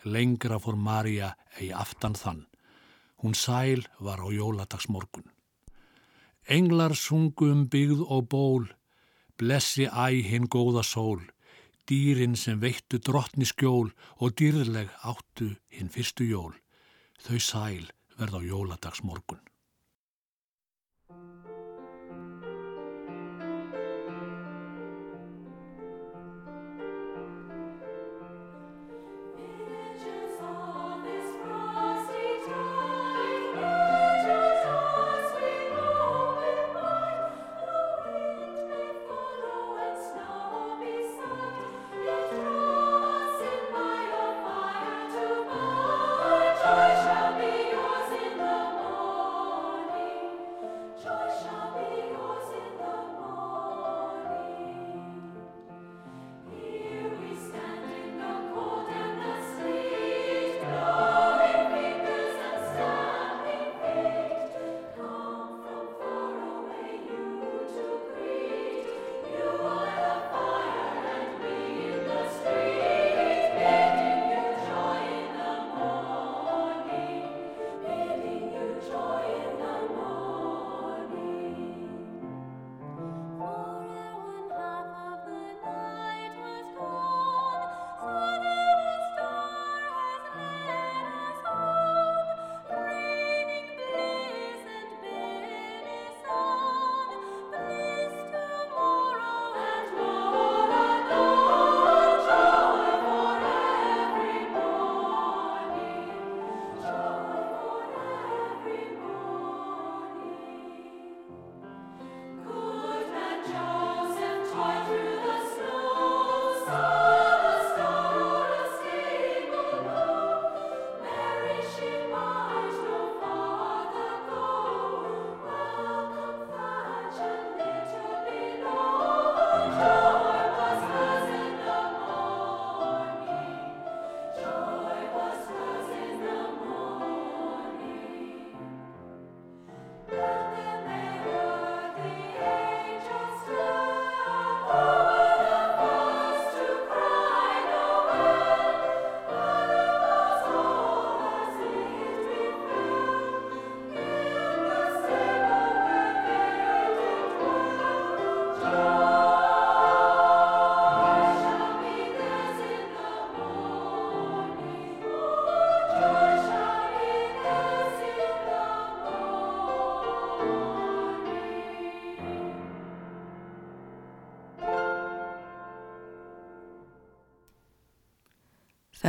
lengra 0.03 0.59
fór 0.59 0.77
Marja 0.77 1.33
eigi 1.57 1.73
aftan 1.73 2.15
þann. 2.15 2.45
Hún 3.21 3.35
sæl 3.35 3.83
var 3.99 4.23
á 4.23 4.27
jóladagsmorgun. 4.31 5.27
Englar 6.47 6.95
sungu 6.95 7.51
um 7.51 7.67
byggð 7.69 8.05
og 8.07 8.29
ból, 8.31 8.65
blessi 9.37 9.85
æ 9.85 10.07
hinn 10.29 10.47
góða 10.47 10.83
sól, 10.83 11.21
dýrin 11.87 12.35
sem 12.35 12.61
veittu 12.61 12.99
drottni 12.99 13.45
skjól 13.45 13.91
og 14.21 14.35
dýrleg 14.39 14.89
áttu 15.03 15.51
hinn 15.75 15.91
fyrstu 15.93 16.25
jól. 16.29 16.55
Þau 17.19 17.39
sæl 17.39 17.85
verð 18.17 18.39
á 18.39 18.41
jóladagsmorgun. 18.51 19.48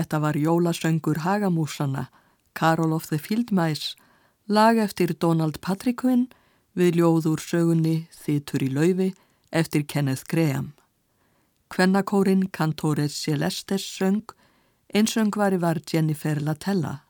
Þetta 0.00 0.18
var 0.22 0.36
jólasöngur 0.40 1.18
Hagamúsana, 1.26 2.06
Karol 2.54 2.94
of 2.94 3.10
the 3.10 3.18
Field 3.18 3.50
Mice, 3.52 3.98
lag 4.48 4.78
eftir 4.80 5.12
Donald 5.12 5.58
Patrickvinn 5.60 6.30
við 6.72 7.02
ljóður 7.02 7.42
sögunni 7.44 8.06
Þitur 8.08 8.64
í 8.64 8.70
laufi 8.72 9.10
eftir 9.52 9.84
Kenneth 9.84 10.24
Graham. 10.24 10.72
Kvennakórin 11.68 12.48
Cantores 12.48 13.12
Celestes 13.12 13.84
söng, 13.84 14.24
einsöngvari 14.88 15.60
var 15.60 15.82
Jennifer 15.84 16.40
Latella. 16.40 17.02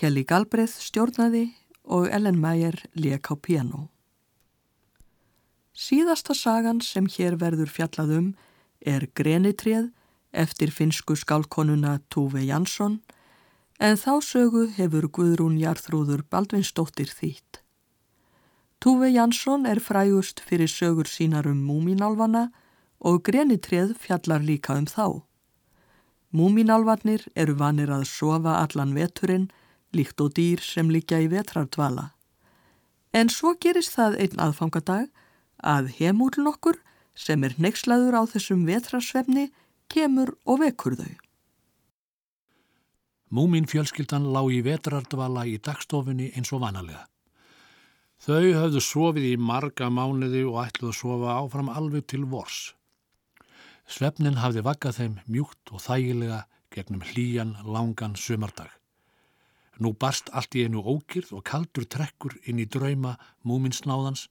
Kelly 0.00 0.24
Galbraith 0.24 0.80
stjórnaði 0.80 1.50
og 1.84 2.08
Ellen 2.08 2.40
Meyer 2.40 2.86
leik 2.96 3.28
á 3.28 3.36
piano. 3.36 3.90
Síðasta 5.76 6.32
sagan 6.32 6.80
sem 6.80 7.04
hér 7.04 7.36
verður 7.36 7.68
fjallað 7.68 8.16
um 8.16 8.36
er 8.80 9.10
Grenitrið 9.12 9.92
eftir 10.32 10.72
finsku 10.72 11.16
skálkonuna 11.16 12.00
Tuve 12.10 12.42
Jansson 12.44 13.00
en 13.78 13.96
þá 13.98 14.20
sögu 14.24 14.66
hefur 14.76 15.08
Guðrún 15.08 15.58
Jarþrúður 15.60 16.24
Baldvinsdóttir 16.30 17.10
þýtt. 17.12 17.60
Tuve 18.82 19.12
Jansson 19.12 19.66
er 19.66 19.80
frægust 19.80 20.42
fyrir 20.42 20.70
sögur 20.70 21.06
sínar 21.06 21.46
um 21.46 21.60
múminálvana 21.66 22.48
og 22.98 23.22
Grenitrið 23.26 23.96
fjallar 23.98 24.42
líka 24.42 24.76
um 24.78 24.86
þá. 24.86 25.22
Múminálvarnir 26.32 27.26
eru 27.36 27.54
vanir 27.58 27.90
að 27.92 28.06
sofa 28.08 28.56
allan 28.62 28.94
veturinn 28.96 29.50
líkt 29.92 30.20
og 30.24 30.32
dýr 30.38 30.62
sem 30.64 30.88
líkja 30.90 31.20
í 31.20 31.28
vetrardvala. 31.28 32.12
En 33.12 33.28
svo 33.28 33.52
gerist 33.60 33.92
það 33.98 34.16
einn 34.24 34.40
aðfangadag 34.40 35.10
að 35.60 35.90
hemúlun 35.98 36.48
okkur 36.48 36.78
sem 37.14 37.44
er 37.44 37.58
neykslaður 37.60 38.16
á 38.16 38.22
þessum 38.32 38.64
vetrarsvefni 38.66 39.50
kemur 39.92 40.34
og 40.48 40.62
vekur 40.62 40.96
þau. 40.96 41.12
Múmin 43.32 43.64
fjölskyldan 43.68 44.28
lá 44.32 44.42
í 44.52 44.60
vetrardvala 44.64 45.46
í 45.48 45.56
dagstofunni 45.56 46.32
eins 46.36 46.52
og 46.52 46.60
vanalega. 46.64 47.06
Þau 48.22 48.52
höfðu 48.54 48.80
sofið 48.84 49.24
í 49.32 49.38
marga 49.40 49.88
mánuði 49.90 50.44
og 50.46 50.60
ætluð 50.62 50.92
að 50.92 50.98
sofa 50.98 51.36
áfram 51.40 51.70
alveg 51.72 52.04
til 52.12 52.26
vors. 52.28 52.74
Svefnin 53.88 54.38
hafði 54.38 54.62
vakkað 54.68 54.98
þeim 54.98 55.16
mjúkt 55.26 55.72
og 55.72 55.82
þægilega 55.82 56.44
gegnum 56.72 57.02
hlýjan 57.08 57.56
langan 57.64 58.14
sömardag. 58.16 58.68
Nú 59.82 59.90
barst 59.96 60.30
allt 60.36 60.54
í 60.54 60.66
einu 60.68 60.84
ókýrð 60.84 61.32
og 61.34 61.42
kaldur 61.48 61.88
trekkur 61.88 62.36
inn 62.46 62.60
í 62.62 62.68
drauma 62.68 63.16
múminsnáðans 63.48 64.28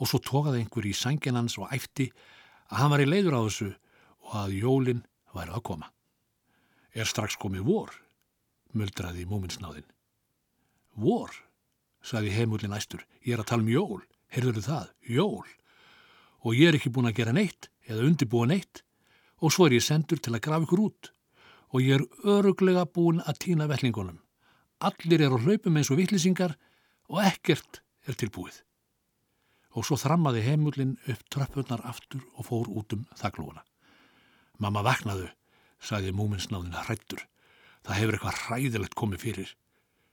og 0.00 0.08
svo 0.08 0.18
tókaði 0.24 0.64
einhver 0.64 0.88
í 0.88 0.96
sænginans 0.96 1.58
og 1.60 1.70
æfti 1.70 2.08
að 2.72 2.80
hann 2.80 2.92
var 2.94 3.04
í 3.04 3.08
leiður 3.08 3.36
á 3.36 3.40
þessu 3.44 3.70
og 4.30 4.36
að 4.44 4.56
jólinn 4.60 5.02
væri 5.34 5.54
að 5.54 5.64
koma. 5.66 5.90
Er 6.94 7.06
strax 7.06 7.36
komið 7.38 7.66
vor, 7.66 7.94
muldraði 8.74 9.26
múminsnáðin. 9.30 9.86
Vor, 10.94 11.34
saði 12.02 12.32
heimullin 12.34 12.74
æstur, 12.74 13.02
ég 13.26 13.34
er 13.34 13.42
að 13.42 13.50
tala 13.50 13.66
um 13.66 13.72
jól, 13.72 14.00
heyrður 14.30 14.62
það, 14.64 14.86
jól. 15.06 15.46
Og 16.46 16.56
ég 16.56 16.70
er 16.70 16.78
ekki 16.78 16.92
búin 16.94 17.10
að 17.10 17.18
gera 17.20 17.34
neitt 17.36 17.70
eða 17.86 18.06
undirbúa 18.06 18.48
neitt 18.50 18.82
og 19.40 19.52
svo 19.52 19.66
er 19.66 19.76
ég 19.78 19.84
sendur 19.84 20.20
til 20.22 20.34
að 20.34 20.44
grafa 20.46 20.66
ykkur 20.66 20.82
út 20.86 21.12
og 21.70 21.84
ég 21.84 22.00
er 22.00 22.06
öruglega 22.26 22.86
búin 22.86 23.22
að 23.22 23.42
týna 23.44 23.68
vellingunum. 23.70 24.18
Allir 24.80 25.22
er 25.22 25.34
á 25.34 25.38
hlaupum 25.38 25.76
eins 25.76 25.90
og 25.92 26.00
vittlisingar 26.00 26.56
og 27.10 27.22
ekkert 27.26 27.82
er 28.08 28.18
tilbúið 28.18 28.62
og 29.78 29.86
svo 29.86 29.98
þrammaði 30.00 30.42
heimullin 30.48 30.96
upp 31.12 31.26
tröppunar 31.30 31.84
aftur 31.86 32.24
og 32.34 32.46
fór 32.48 32.70
út 32.74 32.96
um 32.96 33.04
þaglúuna. 33.18 33.62
Mamma 34.60 34.82
vaknaðu, 34.84 35.30
sagði 35.80 36.12
múminsnáðina 36.12 36.84
hrættur. 36.84 37.24
Það 37.80 37.96
hefur 37.96 38.16
eitthvað 38.16 38.40
hræðilegt 38.44 38.96
komið 38.98 39.22
fyrir. 39.24 39.52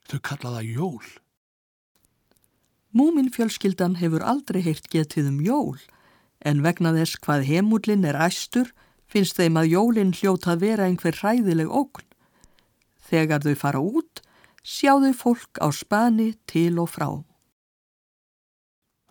Þau 0.07 0.19
kallaða 0.23 0.63
jól. 0.63 1.07
Múminfjölskyldan 2.95 3.97
hefur 3.99 4.23
aldrei 4.23 4.61
heyrt 4.63 4.87
getið 4.93 5.27
um 5.33 5.41
jól, 5.43 5.79
en 6.39 6.63
vegna 6.63 6.93
þess 6.95 7.19
hvað 7.25 7.43
heimullin 7.49 8.07
er 8.07 8.15
æstur, 8.15 8.71
finnst 9.11 9.35
þeim 9.35 9.59
að 9.59 9.73
jólinn 9.73 10.15
hljóta 10.15 10.55
að 10.55 10.63
vera 10.63 10.87
einhver 10.87 11.19
hræðileg 11.19 11.67
ógn. 11.67 12.07
Þegar 13.07 13.43
þau 13.43 13.55
fara 13.59 13.83
út, 13.83 14.23
sjáðu 14.63 15.11
fólk 15.15 15.59
á 15.59 15.67
spani 15.75 16.33
til 16.47 16.79
og 16.79 16.91
frá. 16.95 17.09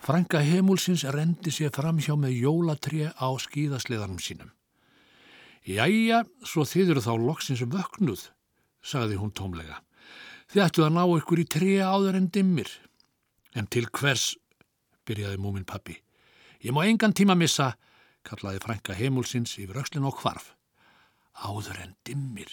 Franka 0.00 0.40
Hemulsins 0.44 1.04
rendi 1.12 1.52
sér 1.52 1.72
fram 1.74 2.00
hjá 2.00 2.14
með 2.16 2.40
jólatré 2.40 3.12
á 3.12 3.28
skíðasliðanum 3.40 4.20
sínum. 4.22 4.55
Jæja, 5.66 6.22
svo 6.46 6.62
þið 6.62 6.92
eru 6.94 7.02
þá 7.02 7.12
loksins 7.18 7.62
vöknuð, 7.66 8.28
sagði 8.86 9.18
hún 9.18 9.32
tómlega. 9.34 9.80
Þið 10.52 10.62
ættu 10.62 10.84
að 10.86 10.94
ná 10.94 11.02
ykkur 11.16 11.42
í 11.42 11.46
tré 11.50 11.72
áður 11.82 12.20
en 12.20 12.28
dimmir. 12.30 12.70
En 13.58 13.66
til 13.66 13.88
hvers, 13.90 14.36
byrjaði 15.08 15.40
múmin 15.42 15.66
pappi. 15.66 15.98
Ég 16.62 16.74
má 16.76 16.84
engan 16.86 17.16
tíma 17.16 17.34
missa, 17.34 17.72
kallaði 18.26 18.62
Franka 18.62 18.94
Hemulsins 18.94 19.56
yfir 19.58 19.82
aukslinn 19.82 20.06
og 20.06 20.20
hvarf. 20.22 20.52
Áður 21.42 21.82
en 21.82 21.96
dimmir, 22.06 22.48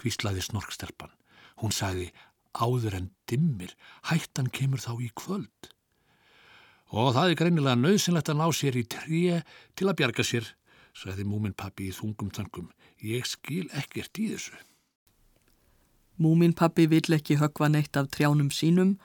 kvíslaði 0.00 0.42
snorkstelpan. 0.48 1.14
Hún 1.62 1.74
sagði, 1.74 2.10
áður 2.58 2.98
en 2.98 3.10
dimmir, 3.30 3.74
hættan 4.10 4.50
kemur 4.50 4.82
þá 4.82 4.96
í 4.98 5.12
kvöld 5.14 5.72
og 6.88 7.12
það 7.12 7.30
er 7.30 7.38
greinilega 7.38 7.76
nöðsynlegt 7.78 8.30
að 8.32 8.38
ná 8.40 8.46
sér 8.56 8.78
í 8.80 8.84
tré 8.88 9.40
til 9.76 9.88
að 9.90 9.96
bjarga 10.00 10.24
sér, 10.24 10.46
sagði 10.98 11.26
múmin 11.28 11.54
pappi 11.54 11.88
í 11.88 11.94
þungum 11.94 12.32
tangum. 12.34 12.72
Ég 12.98 13.26
skil 13.28 13.68
ekkert 13.78 14.18
í 14.18 14.30
þessu. 14.32 14.56
Múmin 16.18 16.54
pappi 16.58 16.88
vill 16.90 17.14
ekki 17.14 17.38
högva 17.38 17.68
neitt 17.70 17.96
af 17.96 18.08
trjánum 18.10 18.50
sínum, 18.50 18.96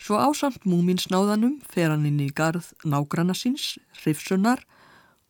svo 0.00 0.16
ásamt 0.16 0.64
múmin 0.64 1.00
snáðanum 1.00 1.58
fer 1.68 1.92
hann 1.92 2.06
inn 2.08 2.22
í 2.24 2.30
garð 2.32 2.70
nágrana 2.88 3.36
síns, 3.36 3.76
hrifsunar, 4.00 4.64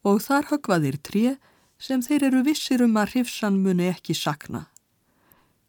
og 0.07 0.23
þar 0.23 0.53
högvaðir 0.53 1.01
tré 1.03 1.35
sem 1.79 2.03
þeir 2.05 2.29
eru 2.31 2.45
vissir 2.47 2.85
um 2.85 2.95
að 3.01 3.17
hrifsan 3.17 3.59
muni 3.65 3.91
ekki 3.91 4.15
sakna. 4.15 4.69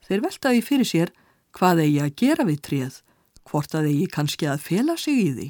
Þeir 0.06 0.28
veltaði 0.28 0.62
fyrir 0.62 0.90
sér 0.90 1.14
hvað 1.56 1.82
eigi 1.88 2.02
að 2.04 2.16
gera 2.22 2.46
við 2.46 2.62
tréð, 2.68 3.02
hvort 3.50 3.74
að 3.74 3.90
eigi 3.90 4.08
kannski 4.14 4.50
að 4.52 4.62
fela 4.68 4.98
sig 5.02 5.22
í 5.24 5.30
því. 5.34 5.50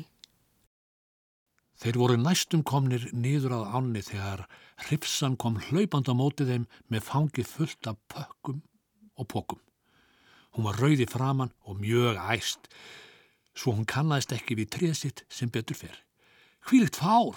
Þeir 1.75 1.97
voru 1.99 2.15
næstum 2.19 2.63
komnir 2.63 3.09
nýður 3.11 3.57
að 3.57 3.71
ánni 3.77 4.01
þegar 4.05 4.45
hrifsan 4.87 5.35
kom 5.35 5.57
hlaupand 5.67 6.07
á 6.07 6.13
mótið 6.15 6.51
þeim 6.53 6.67
með 6.87 7.07
fangið 7.09 7.49
fullt 7.51 7.89
af 7.91 7.97
pökkum 8.11 8.61
og 9.19 9.27
pokum. 9.31 9.59
Hún 10.55 10.69
var 10.69 10.79
rauði 10.79 11.07
framann 11.11 11.51
og 11.67 11.81
mjög 11.81 12.15
æst, 12.31 12.69
svo 13.51 13.73
hún 13.75 13.87
kannast 13.87 14.31
ekki 14.31 14.55
við 14.55 14.71
trésitt 14.77 15.25
sem 15.27 15.51
betur 15.51 15.75
fer. 15.75 15.97
Hvílitt 16.63 16.95
fár, 16.95 17.35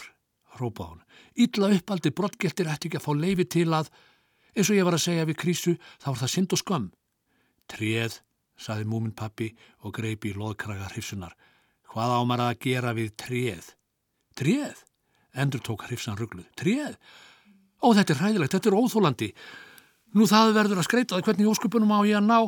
rópað 0.59 0.93
hún, 0.93 1.03
illa 1.35 1.73
uppaldi 1.75 2.15
brottgeltir 2.15 2.71
ætti 2.71 2.87
ekki 2.89 3.01
að 3.01 3.07
fá 3.09 3.13
leifi 3.19 3.49
til 3.59 3.73
að, 3.75 3.91
eins 4.55 4.71
og 4.71 4.79
ég 4.79 4.87
var 4.87 4.95
að 4.95 5.05
segja 5.09 5.27
við 5.27 5.41
krísu, 5.43 5.75
þá 5.99 6.07
var 6.13 6.21
það 6.23 6.35
synd 6.37 6.55
og 6.55 6.63
skam. 6.63 6.87
Tréð, 7.69 8.21
saði 8.55 8.87
múmin 8.87 9.15
pappi 9.19 9.51
og 9.83 9.99
greipi 9.99 10.31
í 10.31 10.39
loðkraga 10.39 10.93
hrifsunar. 10.95 11.35
Hvað 11.91 12.15
ámar 12.21 12.45
að 12.47 12.59
gera 12.69 12.95
við 12.95 13.13
tréð? 13.19 13.75
Tréð, 14.39 14.85
endur 15.35 15.63
tók 15.67 15.83
hrifsan 15.89 16.15
ruggluð. 16.19 16.47
Tréð? 16.55 16.95
Ó, 17.83 17.91
þetta 17.91 18.15
er 18.15 18.21
hræðilegt, 18.21 18.55
þetta 18.55 18.71
er 18.71 18.77
óþólandi. 18.79 19.29
Nú 20.15 20.29
það 20.31 20.55
verður 20.55 20.79
að 20.79 20.87
skreita 20.87 21.17
það 21.17 21.25
hvernig 21.27 21.51
óskupunum 21.51 21.91
á 21.91 21.99
ég 22.07 22.21
að 22.21 22.29
ná. 22.29 22.39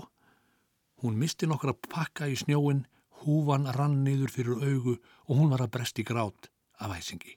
Hún 1.02 1.18
misti 1.18 1.48
nokkra 1.50 1.74
pakka 1.74 2.28
í 2.30 2.36
snjóin, 2.38 2.84
húfan 3.24 3.66
rann 3.74 4.04
niður 4.04 4.30
fyrir 4.30 4.62
augu 4.62 4.94
og 5.26 5.32
hún 5.34 5.50
var 5.50 5.64
að 5.64 5.72
bresti 5.74 6.04
grát 6.06 6.50
af 6.78 6.94
æsingi. 6.94 7.34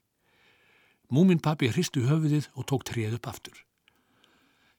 Múmin 1.09 1.41
pappi 1.41 1.71
hristu 1.73 2.05
höfuðið 2.05 2.51
og 2.53 2.67
tók 2.69 2.85
tréð 2.87 3.17
upp 3.17 3.31
aftur. 3.33 3.57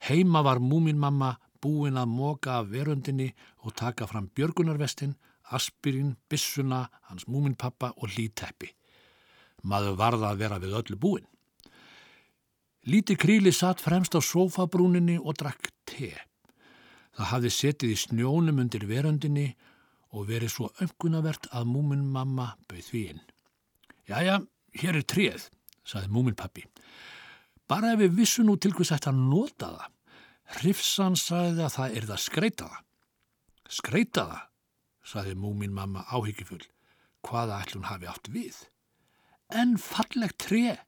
Heima 0.06 0.44
var 0.46 0.62
múmin 0.62 1.00
mamma 1.02 1.34
búin 1.62 1.98
að 1.98 2.14
móka 2.14 2.60
af 2.60 2.70
veröndinni 2.70 3.32
og 3.64 3.74
taka 3.74 4.06
fram 4.06 4.30
björgunarvestin, 4.36 5.16
aspirinn, 5.50 6.16
bissuna, 6.28 6.86
hans 7.10 7.26
múmin 7.26 7.56
pappa 7.58 7.92
og 7.96 8.14
líteppi. 8.16 8.70
Maður 9.64 9.96
varða 10.00 10.32
að 10.32 10.42
vera 10.44 10.60
við 10.60 10.76
öllu 10.80 10.98
búin. 11.00 11.26
Líti 12.84 13.16
kríli 13.16 13.52
satt 13.52 13.80
fremst 13.80 14.12
á 14.12 14.20
sofabrúninni 14.20 15.16
og 15.16 15.38
drakk 15.40 15.70
te. 15.88 16.12
Það 17.16 17.30
hafði 17.30 17.52
setið 17.56 17.94
í 17.94 18.00
snjónum 18.02 18.60
undir 18.60 18.84
veröndinni 18.90 19.46
og 20.12 20.28
verið 20.28 20.52
svo 20.52 20.68
ömkunavert 20.84 21.48
að 21.54 21.70
múmin 21.70 22.04
mamma 22.04 22.52
bauð 22.68 22.90
því 22.90 23.02
inn. 23.14 23.22
Jæja, 24.10 24.40
hér 24.76 25.00
er 25.00 25.06
treð, 25.08 25.48
saði 25.86 26.10
múmin 26.12 26.36
pappi. 26.36 26.66
Bara 27.70 27.94
ef 27.94 28.02
við 28.02 28.18
vissum 28.18 28.50
nú 28.50 28.58
til 28.60 28.74
hvers 28.76 28.92
ætti 28.92 29.08
að 29.08 29.22
nota 29.30 29.70
það. 29.78 29.90
Hrifsan 30.58 31.16
saði 31.16 31.64
að 31.64 31.74
það 31.78 31.96
er 31.96 32.08
það 32.10 32.22
skreita 32.26 32.68
það. 32.68 32.82
Skreita 33.78 34.26
það, 34.28 34.44
saði 35.08 35.34
múmin 35.40 35.72
mamma 35.72 36.04
áhyggjufull. 36.12 36.62
Hvaða 37.24 37.62
ætlun 37.64 37.88
hafi 37.88 38.10
átt 38.12 38.28
við? 38.28 38.58
En 39.54 39.76
fallegt 39.80 40.38
tre, 40.46 40.78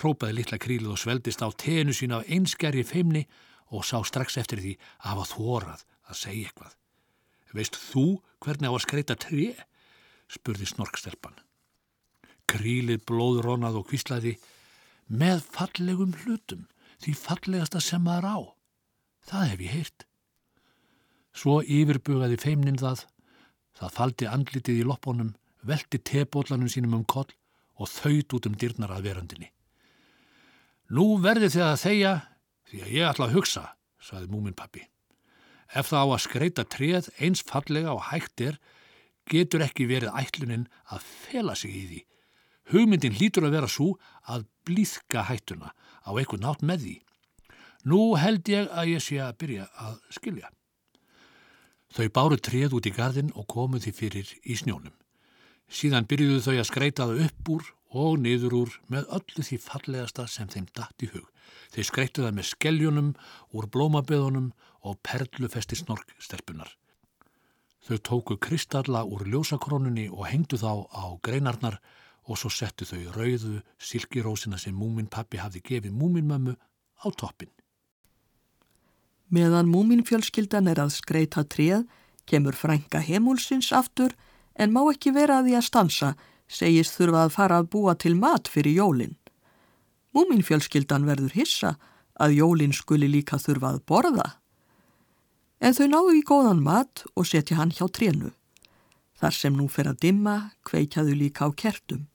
hrópaði 0.00 0.38
litla 0.38 0.58
krílið 0.62 0.94
og 0.94 1.00
sveldist 1.00 1.42
á 1.42 1.48
tenu 1.58 1.94
sín 1.96 2.14
af 2.16 2.28
einskerri 2.30 2.84
feimni 2.86 3.26
og 3.72 3.84
sá 3.86 3.98
strax 4.06 4.38
eftir 4.40 4.62
því 4.62 4.76
að 4.78 5.08
hafa 5.10 5.26
þórað 5.32 5.84
að 6.12 6.20
segja 6.20 6.48
eitthvað. 6.48 6.76
Veist 7.52 7.76
þú 7.76 8.06
hvernig 8.44 8.72
á 8.72 8.74
að 8.74 8.84
skreita 8.86 9.16
tré? 9.18 9.48
spurði 10.32 10.68
snorkstelpan. 10.70 11.34
Krílið 12.48 13.02
blóðrónað 13.08 13.82
og 13.82 13.90
kvíslaði 13.90 14.38
með 15.12 15.42
fallegum 15.52 16.14
hlutum, 16.22 16.64
því 17.02 17.12
fallegasta 17.18 17.82
sem 17.84 18.00
maður 18.04 18.28
á. 18.32 18.38
Það 19.28 19.48
hef 19.50 19.64
ég 19.66 19.76
heyrt. 19.76 20.06
Svo 21.36 21.60
yfirbugaði 21.60 22.38
feimnin 22.40 22.80
það, 22.80 23.04
það 23.76 23.94
faldi 23.98 24.28
andlitið 24.28 24.80
í 24.80 24.88
loppunum, 24.88 25.34
velti 25.62 26.00
tebólanum 26.00 26.72
sínum 26.72 26.96
um 27.00 27.04
koll 27.08 27.30
og 27.78 27.88
þaut 27.88 28.36
út 28.36 28.48
um 28.48 28.56
dyrnar 28.58 28.92
að 28.94 29.08
verandinni. 29.08 29.50
Nú 30.92 31.16
verði 31.22 31.48
þið 31.54 31.66
að 31.66 31.80
þeia 31.82 32.12
því 32.68 32.80
að 32.82 32.94
ég 32.96 33.08
ætla 33.08 33.28
að 33.28 33.36
hugsa, 33.36 33.64
saði 34.02 34.30
múmin 34.32 34.56
pappi. 34.56 34.84
Ef 35.72 35.88
það 35.88 36.04
á 36.04 36.08
að 36.12 36.24
skreita 36.26 36.64
treð 36.68 37.08
eins 37.22 37.44
fallega 37.48 37.94
og 37.94 38.08
hægt 38.10 38.42
er, 38.44 38.58
getur 39.30 39.64
ekki 39.64 39.86
verið 39.88 40.12
ætlunin 40.18 40.66
að 40.92 41.06
fela 41.06 41.54
sig 41.56 41.72
í 41.72 41.84
því. 41.88 42.00
Hugmyndin 42.72 43.16
hlýtur 43.16 43.46
að 43.48 43.56
vera 43.56 43.70
svo 43.70 43.88
að 44.28 44.46
blíðka 44.68 45.24
hættuna 45.28 45.72
á 45.72 46.10
eitthvað 46.12 46.44
nátt 46.44 46.64
með 46.66 46.84
því. 46.86 46.96
Nú 47.88 48.00
held 48.20 48.48
ég 48.52 48.68
að 48.70 48.92
ég 48.92 49.02
sé 49.02 49.18
að 49.22 49.38
byrja 49.40 49.68
að 49.82 49.96
skilja. 50.14 50.50
Þau 51.92 52.08
báru 52.14 52.38
treð 52.40 52.76
út 52.78 52.88
í 52.88 52.94
gardin 52.94 53.32
og 53.36 53.48
komuð 53.50 53.86
því 53.86 53.92
fyrir 53.96 54.28
í 54.44 54.56
snjónum. 54.56 54.94
Síðan 55.72 56.04
byrjuðu 56.08 56.42
þau 56.44 56.56
að 56.58 56.68
skreita 56.68 57.06
það 57.08 57.22
upp 57.26 57.50
úr 57.54 57.68
og 58.02 58.18
niður 58.20 58.56
úr 58.58 58.74
með 58.92 59.08
öllu 59.16 59.44
því 59.46 59.58
fallegasta 59.64 60.26
sem 60.28 60.50
þeim 60.52 60.66
dætt 60.76 61.04
í 61.06 61.08
hug. 61.14 61.24
Þeir 61.72 61.88
skreittu 61.88 62.24
það 62.26 62.36
með 62.36 62.48
skelljunum, 62.50 63.10
úr 63.56 63.68
blómabeðunum 63.72 64.50
og 64.84 64.98
perlufesti 65.06 65.78
snorkstelpunar. 65.80 66.68
Þau 67.82 67.98
tóku 68.08 68.36
kristalla 68.38 69.02
úr 69.08 69.24
ljósakrónunni 69.26 70.06
og 70.12 70.28
hengdu 70.28 70.60
þá 70.60 70.86
á 70.92 71.04
greinarnar 71.24 71.80
og 72.28 72.38
svo 72.38 72.52
settu 72.52 72.86
þau 72.86 73.16
rauðu 73.16 73.62
silkirósina 73.80 74.60
sem 74.60 74.76
múmin 74.76 75.08
pappi 75.10 75.40
hafði 75.40 75.64
gefið 75.66 75.96
múminmömmu 75.96 76.54
á 76.54 77.06
toppin. 77.16 77.50
Meðan 79.32 79.72
múminfjölskyldan 79.72 80.68
er 80.68 80.82
að 80.84 80.92
skreita 80.98 81.42
tríð, 81.48 81.88
kemur 82.28 82.54
frænka 82.54 83.00
heimúlsins 83.02 83.72
aftur 83.74 84.12
en 84.54 84.72
má 84.72 84.82
ekki 84.90 85.14
vera 85.14 85.40
að 85.40 85.48
því 85.48 85.56
að 85.58 85.66
stansa, 85.68 86.10
segist 86.48 86.98
þurfa 86.98 87.24
að 87.26 87.34
fara 87.36 87.58
að 87.60 87.70
búa 87.72 87.94
til 87.96 88.14
mat 88.18 88.50
fyrir 88.50 88.76
jólinn. 88.76 89.16
Múminfjölskyldan 90.12 91.06
verður 91.08 91.32
hissa 91.36 91.76
að 92.20 92.36
jólinn 92.36 92.76
skuli 92.76 93.08
líka 93.08 93.40
þurfa 93.40 93.72
að 93.72 93.82
borða. 93.88 94.28
En 95.62 95.74
þau 95.76 95.86
náðu 95.88 96.14
í 96.18 96.22
góðan 96.26 96.62
mat 96.64 97.04
og 97.16 97.28
setja 97.28 97.56
hann 97.56 97.72
hjá 97.72 97.86
trénu. 97.88 98.32
Þar 99.16 99.36
sem 99.36 99.56
nú 99.56 99.68
fer 99.70 99.88
að 99.88 100.00
dimma, 100.02 100.52
kveikjaðu 100.66 101.14
líka 101.16 101.46
á 101.46 101.50
kertum. 101.54 102.08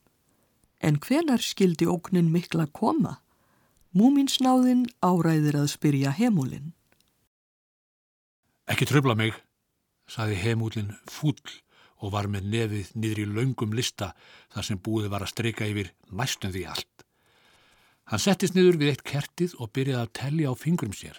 En 0.83 0.99
hvenar 1.01 1.41
skildi 1.41 1.87
óknin 1.89 2.29
mikla 2.33 2.67
koma? 2.67 3.21
Múminsnáðinn 3.97 4.85
áræðir 5.01 5.57
að 5.57 5.71
spyrja 5.73 6.11
heimúlinn. 6.13 6.75
Ekki 8.67 8.85
tröfla 8.85 9.15
mig, 9.15 9.33
saði 10.11 10.35
heimúlinn 10.43 10.91
fúll 11.09 11.39
og 12.03 12.13
var 12.13 12.29
með 12.31 12.49
nefið 12.53 12.91
niður 12.95 13.21
í 13.23 13.27
laungum 13.31 13.75
lista 13.77 14.11
þar 14.53 14.67
sem 14.69 14.81
búið 14.83 15.09
var 15.13 15.25
að 15.25 15.33
streika 15.33 15.67
yfir 15.69 15.93
næstum 16.11 16.53
því 16.53 16.65
allt. 16.73 17.05
Hann 18.07 18.23
settist 18.23 18.55
niður 18.55 18.79
við 18.79 18.93
eitt 18.93 19.07
kertið 19.07 19.55
og 19.59 19.71
byrjaði 19.75 20.03
að 20.05 20.13
tellja 20.19 20.51
á 20.51 20.55
fingrum 20.55 20.93
sér. 20.95 21.17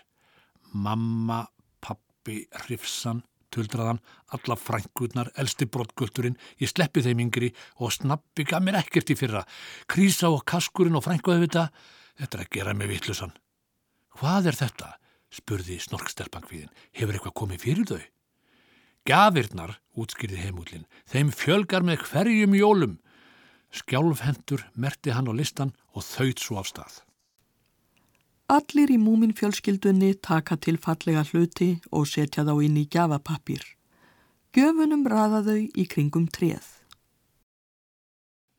Mamma, 0.73 1.43
pappi, 1.85 2.47
hrifsan, 2.65 3.23
tuldraðan, 3.53 4.01
alla 4.37 4.57
frængunar, 4.61 5.33
elsti 5.41 5.69
brottgöldurinn, 5.69 6.39
ég 6.61 6.71
sleppi 6.71 7.03
þeim 7.05 7.25
yngri 7.27 7.51
og 7.81 7.93
snabbi 7.97 8.47
gaf 8.49 8.65
mér 8.65 8.81
ekkert 8.83 9.13
í 9.13 9.19
fyrra. 9.19 9.45
Krísa 9.89 10.33
og 10.33 10.45
kaskurinn 10.49 10.97
og 10.97 11.05
frænguði 11.05 11.45
við 11.45 11.51
þetta, 11.51 11.67
þetta 12.23 12.39
er 12.39 12.45
að 12.45 12.53
gera 12.57 12.77
mig 12.77 12.93
vittlusan. 12.93 13.37
Hvað 14.19 14.53
er 14.53 14.61
þetta? 14.65 14.95
spurði 15.29 15.77
snorkstelpankviðin. 15.85 16.71
Hefur 16.97 17.19
eitthvað 17.19 17.37
komið 17.37 17.65
fyrir 17.67 17.89
þau? 17.89 18.01
Gafirnar, 19.09 19.79
útskýrði 19.97 20.43
heimúlinn, 20.43 20.89
þeim 21.09 21.31
fjölgar 21.33 21.85
með 21.87 22.03
hverjum 22.11 22.57
jólum. 22.59 22.99
Skjálfhendur 23.73 24.67
merti 24.77 25.15
hann 25.17 25.29
á 25.29 25.33
listan 25.33 25.73
og 25.97 26.05
þauðt 26.05 26.43
svo 26.45 26.59
af 26.61 26.69
stað. 26.69 26.99
Allir 28.53 28.93
í 28.93 28.99
múmin 29.01 29.33
fjölskyldunni 29.37 30.15
taka 30.25 30.57
til 30.57 30.77
fallega 30.81 31.25
hluti 31.31 31.71
og 31.93 32.09
setja 32.09 32.45
þá 32.49 32.55
inn 32.65 32.77
í 32.81 32.85
gjafapappir. 32.89 33.65
Gjöfunum 34.57 35.05
raða 35.09 35.43
þau 35.45 35.61
í 35.61 35.85
kringum 35.89 36.29
treð. 36.33 36.69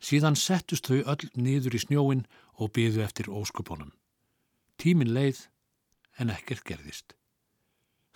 Síðan 0.02 0.38
settust 0.38 0.90
þau 0.90 1.02
öll 1.14 1.30
niður 1.38 1.78
í 1.78 1.84
snjóin 1.86 2.26
og 2.58 2.74
byðu 2.78 3.06
eftir 3.06 3.30
óskupunum. 3.30 3.94
Tímin 4.82 5.14
leið 5.14 5.46
en 6.18 6.34
ekkert 6.34 6.66
gerðist. 6.66 7.19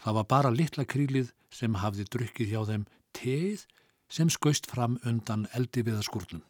Það 0.03 0.17
var 0.17 0.25
bara 0.27 0.51
litla 0.51 0.83
krílið 0.83 1.31
sem 1.53 1.77
hafði 1.79 2.03
drukkið 2.11 2.49
hjá 2.51 2.61
þeim 2.67 2.81
teið 3.15 3.61
sem 4.11 4.31
skaust 4.33 4.67
fram 4.67 4.97
undan 5.07 5.45
eldi 5.55 5.85
viða 5.87 6.03
skurnum. 6.03 6.43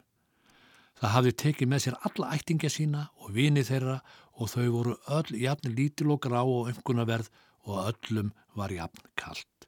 Það 0.97 1.13
hafði 1.15 1.33
tekið 1.43 1.69
með 1.69 1.83
sér 1.83 1.99
alla 2.09 2.31
ættingja 2.33 2.71
sína 2.73 3.03
og 3.21 3.33
vini 3.35 3.63
þeirra 3.65 3.99
og 4.41 4.49
þau 4.49 4.65
voru 4.73 4.95
öll 5.17 5.37
jafn 5.37 5.73
lítil 5.77 6.09
og 6.15 6.21
grá 6.25 6.41
og 6.41 6.71
umkunnaverð 6.73 7.29
og 7.69 7.93
öllum 7.93 8.33
var 8.57 8.73
jafn 8.73 9.05
kallt. 9.19 9.67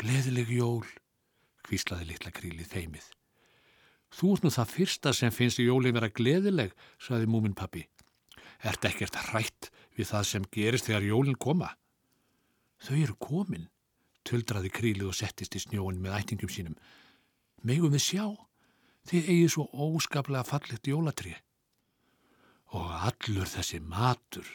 Gleðileg 0.00 0.52
jól, 0.52 0.86
hvíslaði 1.68 2.12
litla 2.12 2.32
krílið 2.34 2.72
þeimið. 2.72 3.10
Þú 4.12 4.34
ert 4.34 4.44
nú 4.44 4.52
það 4.52 4.72
fyrsta 4.76 5.12
sem 5.16 5.32
finnst 5.32 5.62
jólið 5.62 5.96
vera 5.96 6.12
gleðileg, 6.12 6.72
saði 7.00 7.28
múmin 7.30 7.56
pappi. 7.56 7.86
Ert 8.60 8.84
ekkert 8.84 9.16
hrætt 9.30 9.70
við 9.96 10.10
það 10.12 10.26
sem 10.28 10.50
gerist 10.52 10.90
þegar 10.90 11.08
jólinn 11.08 11.40
koma? 11.40 11.72
Þau 12.82 12.96
eru 12.98 13.14
komin, 13.22 13.68
tuldraði 14.26 14.70
krílið 14.74 15.10
og 15.12 15.18
settist 15.18 15.54
í 15.58 15.62
snjóin 15.62 16.00
með 16.02 16.16
ættingum 16.18 16.50
sínum. 16.50 16.78
Megum 17.62 17.94
við 17.94 18.04
sjá? 18.06 18.26
Þið 19.06 19.28
eigið 19.34 19.52
svo 19.54 19.66
óskaplega 19.70 20.46
fallit 20.46 20.88
jólatrið. 20.90 21.38
Og 22.74 22.88
allur 23.08 23.50
þessi 23.50 23.78
matur, 23.82 24.48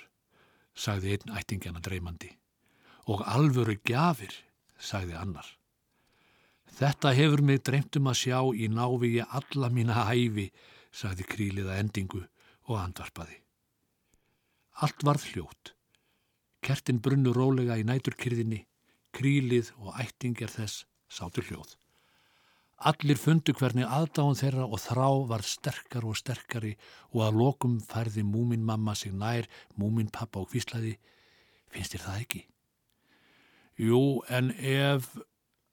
sagði 0.76 1.16
einn 1.16 1.36
ættingjana 1.40 1.84
dreymandi. 1.84 2.32
Og 3.08 3.24
alvöru 3.24 3.78
gjafir, 3.88 4.34
sagði 4.80 5.16
annar. 5.20 5.48
Þetta 6.78 7.14
hefur 7.16 7.42
mig 7.42 7.64
dreymtum 7.66 8.10
að 8.12 8.20
sjá 8.22 8.40
í 8.54 8.68
návíi 8.70 9.24
alla 9.24 9.72
mína 9.74 10.04
hæfi, 10.10 10.50
sagði 10.92 11.28
kríliða 11.32 11.80
endingu 11.80 12.26
og 12.68 12.76
andvarpaði. 12.82 13.40
Allt 14.84 15.08
varð 15.08 15.32
hljót. 15.32 15.77
Kertin 16.64 17.02
brunnu 17.04 17.34
rólega 17.36 17.78
í 17.80 17.86
næturkyrðinni, 17.88 18.64
krílið 19.16 19.74
og 19.78 19.98
ættingjar 20.02 20.52
þess 20.54 20.86
sátu 21.10 21.44
hljóð. 21.48 21.76
Allir 22.78 23.18
fundu 23.18 23.56
hvernig 23.58 23.88
aðdáðan 23.90 24.38
þeirra 24.38 24.66
og 24.68 24.82
þrá 24.84 25.08
var 25.32 25.44
sterkar 25.46 26.06
og 26.06 26.18
sterkari 26.20 26.76
og 27.10 27.24
að 27.26 27.40
lokum 27.40 27.80
færði 27.82 28.22
múmin 28.22 28.66
mamma 28.66 28.94
sig 28.94 29.16
nær, 29.18 29.48
múmin 29.82 30.12
pappa 30.14 30.44
og 30.44 30.52
hvíslaði, 30.52 30.94
finnst 31.74 31.96
þér 31.96 32.04
það 32.06 32.20
ekki? 32.22 32.44
Jú, 33.82 34.04
en 34.30 34.52
ef, 34.58 35.10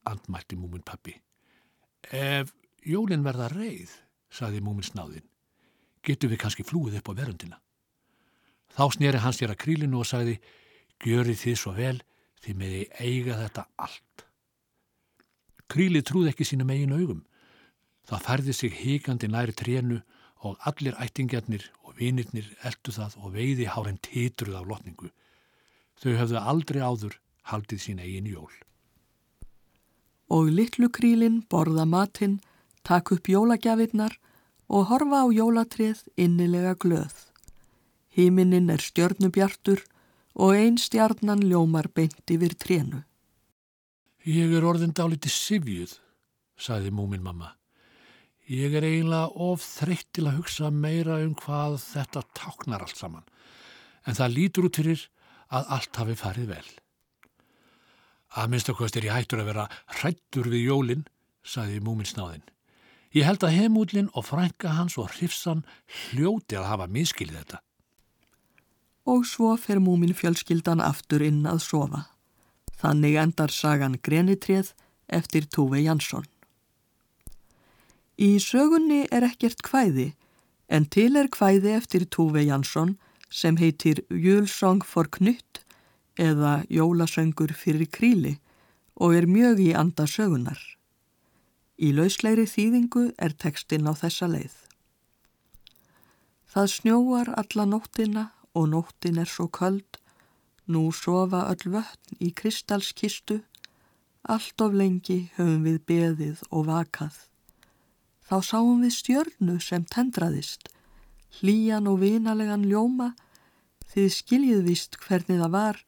andmælti 0.09 0.57
múmin 0.57 0.85
pappi, 0.85 1.19
ef 2.09 2.55
jólinn 2.85 3.25
verða 3.25 3.51
reið, 3.53 3.93
saði 4.33 4.65
múmin 4.65 4.89
snáðinn, 4.89 5.29
getur 6.05 6.33
við 6.33 6.41
kannski 6.41 6.65
flúið 6.65 7.03
upp 7.03 7.13
á 7.13 7.19
verundina. 7.21 7.61
Þá 8.73 8.85
snýri 8.97 9.21
hans 9.21 9.41
þér 9.41 9.53
að 9.53 9.61
krílinu 9.61 10.01
og 10.01 10.09
sagði, 10.09 10.39
gjöri 11.05 11.37
þið 11.37 11.59
svo 11.61 11.75
vel, 11.77 11.99
þið 12.45 12.59
meði 12.61 12.83
eiga 12.99 13.39
þetta 13.43 13.67
allt. 13.77 14.25
Krílið 15.71 16.05
trúði 16.09 16.33
ekki 16.33 16.47
sínum 16.49 16.73
eigin 16.73 16.95
augum. 16.97 17.23
Það 18.05 18.25
færði 18.27 18.55
sig 18.57 18.75
híkandi 18.81 19.31
næri 19.33 19.55
trénu 19.57 20.01
og 20.45 20.59
allir 20.69 20.97
ættingjarnir 21.01 21.71
og 21.85 21.97
vinirnir 21.99 22.51
eldu 22.69 22.93
það 22.93 23.17
og 23.23 23.37
veiði 23.37 23.69
háren 23.73 24.01
titruð 24.05 24.59
af 24.61 24.69
lotningu. 24.69 25.09
Þau 26.01 26.13
höfðu 26.21 26.41
aldrei 26.41 26.81
áður 26.85 27.17
haldið 27.49 27.81
sín 27.81 28.03
eigin 28.03 28.29
jól. 28.29 28.53
Og 30.29 30.51
litlu 30.53 30.91
krílin 30.93 31.43
borða 31.49 31.85
matinn, 31.89 32.41
takk 32.85 33.15
upp 33.17 33.29
jólagjafinnar 33.29 34.17
og 34.69 34.89
horfa 34.91 35.25
á 35.25 35.27
jólatrið 35.33 36.05
innilega 36.17 36.75
glöð. 36.81 37.15
Hímininn 38.15 38.71
er 38.71 38.85
stjörnubjartur 38.85 39.85
og 40.35 40.55
ein 40.55 40.79
stjarnan 40.81 41.45
ljómar 41.47 41.89
beint 41.95 42.31
yfir 42.31 42.57
trénu. 42.59 43.03
Ég 44.25 44.55
er 44.57 44.65
orðin 44.65 44.95
dáliti 44.97 45.31
sifjuð, 45.31 45.99
sagði 46.57 46.91
múmin 46.95 47.23
mamma. 47.23 47.55
Ég 48.49 48.75
er 48.77 48.85
eiginlega 48.85 49.31
of 49.41 49.63
þreytt 49.65 50.11
til 50.13 50.27
að 50.29 50.39
hugsa 50.41 50.71
meira 50.71 51.21
um 51.25 51.35
hvað 51.39 51.79
þetta 51.81 52.25
táknar 52.37 52.85
allt 52.85 52.99
saman. 52.99 53.27
En 54.05 54.17
það 54.17 54.35
lítur 54.37 54.69
út 54.69 54.81
fyrir 54.81 55.05
að 55.55 55.71
allt 55.77 56.01
hafi 56.01 56.17
farið 56.19 56.51
vel. 56.51 56.67
Að 58.35 58.51
minnstakost 58.51 58.99
er 58.99 59.07
ég 59.07 59.15
hættur 59.15 59.41
að 59.41 59.51
vera 59.53 59.69
hrættur 60.01 60.51
við 60.51 60.67
jólinn, 60.67 61.07
saði 61.45 61.79
múminsnáðinn. 61.85 62.45
Ég 63.15 63.29
held 63.29 63.45
að 63.47 63.55
heimúlinn 63.55 64.11
og 64.13 64.27
frænka 64.27 64.73
hans 64.75 64.97
og 64.99 65.13
hrifsan 65.15 65.63
hljóti 65.87 66.59
að 66.59 66.67
hafa 66.73 66.89
miskilið 66.91 67.39
þetta. 67.39 67.61
Og 69.05 69.27
svo 69.29 69.55
fer 69.61 69.81
múmin 69.81 70.15
fjölskyldan 70.17 70.81
aftur 70.81 71.23
inn 71.25 71.45
að 71.47 71.61
sofa. 71.67 72.05
Þannig 72.81 73.19
endar 73.21 73.53
sagan 73.53 73.99
Grenitrið 74.03 74.73
eftir 75.09 75.47
Túve 75.49 75.83
Jansson. 75.85 76.25
Í 78.17 78.39
sögunni 78.39 79.05
er 79.11 79.27
ekkert 79.27 79.63
kvæði, 79.67 80.13
en 80.69 80.87
til 80.87 81.17
er 81.19 81.29
kvæði 81.29 81.75
eftir 81.77 82.07
Túve 82.07 82.45
Jansson 82.47 82.95
sem 83.29 83.59
heitir 83.59 84.05
Júlsong 84.09 84.85
for 84.87 85.11
Knutt 85.11 85.65
eða 86.17 86.63
Jólasöngur 86.71 87.53
fyrir 87.59 87.91
kríli 87.91 88.37
og 88.95 89.17
er 89.19 89.27
mjög 89.27 89.61
í 89.65 89.73
anda 89.75 90.07
sögunar. 90.07 90.61
Í 91.75 91.91
lausleiri 91.91 92.47
þýðingu 92.47 93.09
er 93.19 93.35
tekstinn 93.35 93.89
á 93.91 93.93
þessa 93.99 94.31
leið. 94.31 94.55
Það 96.55 96.71
snjóar 96.71 97.33
alla 97.35 97.67
nóttina 97.67 98.29
og 98.55 98.71
nóttin 98.73 99.21
er 99.21 99.29
svo 99.29 99.49
köld, 99.51 99.99
nú 100.67 100.89
sofa 100.93 101.45
öll 101.53 101.75
vötn 101.75 102.19
í 102.25 102.31
kristalskistu, 102.33 103.43
allt 104.25 104.61
of 104.65 104.73
lengi 104.73 105.29
höfum 105.37 105.65
við 105.67 105.81
beðið 105.89 106.45
og 106.51 106.69
vakað. 106.71 107.17
Þá 108.25 108.37
sáum 108.41 108.81
við 108.81 108.95
stjörnu 108.97 109.59
sem 109.61 109.85
tendraðist, 109.85 110.71
hlýjan 111.41 111.91
og 111.91 112.01
vinalegan 112.01 112.65
ljóma, 112.71 113.13
þið 113.93 114.09
skiljið 114.19 114.63
vist 114.65 114.97
hvernig 115.03 115.43
það 115.43 115.53
var 115.59 115.83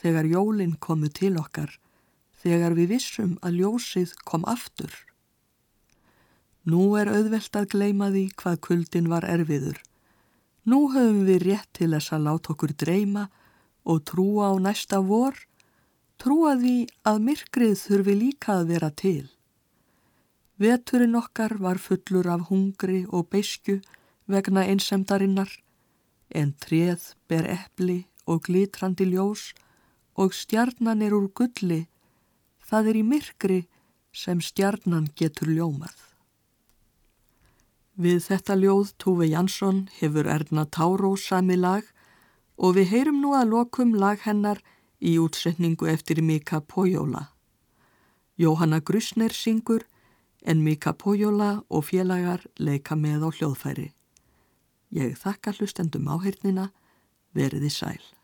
þegar 0.00 0.30
jólinn 0.30 0.76
komu 0.82 1.08
til 1.08 1.36
okkar, 1.40 1.70
þegar 2.42 2.74
við 2.76 2.96
vissum 2.96 3.36
að 3.42 3.60
ljósið 3.60 4.16
kom 4.28 4.44
aftur. 4.50 4.90
Nú 6.66 6.96
er 6.98 7.10
auðvelt 7.12 7.56
að 7.56 7.70
gleima 7.76 8.10
því 8.10 8.24
hvað 8.40 8.62
kuldin 8.66 9.10
var 9.12 9.24
erfiður. 9.30 9.78
Nú 10.66 10.88
höfum 10.90 11.22
við 11.28 11.44
rétt 11.46 11.68
til 11.78 11.92
þess 11.94 12.12
að 12.16 12.24
láta 12.26 12.52
okkur 12.54 12.72
dreyma 12.74 13.28
og 13.86 14.02
trúa 14.10 14.50
á 14.50 14.54
næsta 14.58 14.98
vor, 14.98 15.36
trúa 16.18 16.56
því 16.58 16.76
að 17.06 17.22
myrkrið 17.28 17.76
þurfi 17.78 18.14
líka 18.18 18.56
að 18.58 18.72
vera 18.72 18.90
til. 18.90 19.28
Veturinn 20.58 21.14
okkar 21.14 21.54
var 21.62 21.78
fullur 21.78 22.26
af 22.32 22.48
hungri 22.48 23.04
og 23.06 23.28
beisku 23.30 23.78
vegna 24.26 24.64
einsemdarinnar, 24.66 25.52
en 26.34 26.50
treð 26.58 27.12
ber 27.28 27.46
eppli 27.46 28.00
og 28.26 28.48
glitrandi 28.48 29.06
ljós 29.12 29.52
og 30.18 30.34
stjarnan 30.34 31.04
er 31.04 31.14
úr 31.14 31.28
gulli, 31.30 31.84
það 32.66 32.90
er 32.90 32.98
í 32.98 33.06
myrkri 33.06 33.60
sem 34.10 34.42
stjarnan 34.42 35.12
getur 35.14 35.52
ljómað. 35.52 36.05
Við 37.96 38.18
þetta 38.26 38.54
ljóð 38.60 38.90
Túfi 39.00 39.30
Jansson 39.30 39.86
hefur 39.96 40.26
Erna 40.28 40.66
Táró 40.68 41.14
sami 41.16 41.56
lag 41.56 41.86
og 42.60 42.76
við 42.76 42.90
heyrum 42.92 43.22
nú 43.22 43.32
að 43.32 43.54
lokum 43.54 43.94
lag 43.96 44.20
hennar 44.20 44.60
í 45.00 45.16
útsetningu 45.16 45.88
eftir 45.88 46.20
Mika 46.20 46.60
Pójóla. 46.60 47.30
Jóhanna 48.36 48.82
Grusner 48.84 49.32
syngur 49.32 49.86
en 50.44 50.60
Mika 50.64 50.92
Pójóla 50.92 51.62
og 51.70 51.88
félagar 51.88 52.44
leika 52.60 52.96
með 53.00 53.24
á 53.24 53.28
hljóðfæri. 53.32 53.88
Ég 54.92 55.16
þakka 55.16 55.56
hlustendum 55.56 56.12
áheirnina, 56.12 56.68
veriði 57.32 57.72
sæl. 57.72 58.15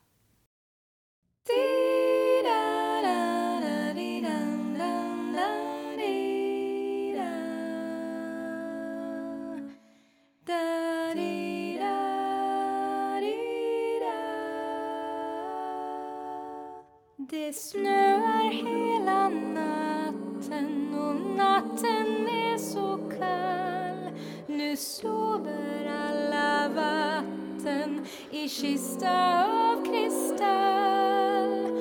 Det 17.32 17.52
snöar 17.52 18.50
hela 18.50 19.28
natten 19.28 20.94
och 20.94 21.36
natten 21.36 22.28
är 22.28 22.58
så 22.58 22.98
kall. 23.18 24.10
Nu 24.46 24.76
sover 24.76 25.86
alla 25.86 26.68
vatten 26.68 28.06
i 28.30 28.48
kista 28.48 29.44
av 29.44 29.84
kristall. 29.84 31.78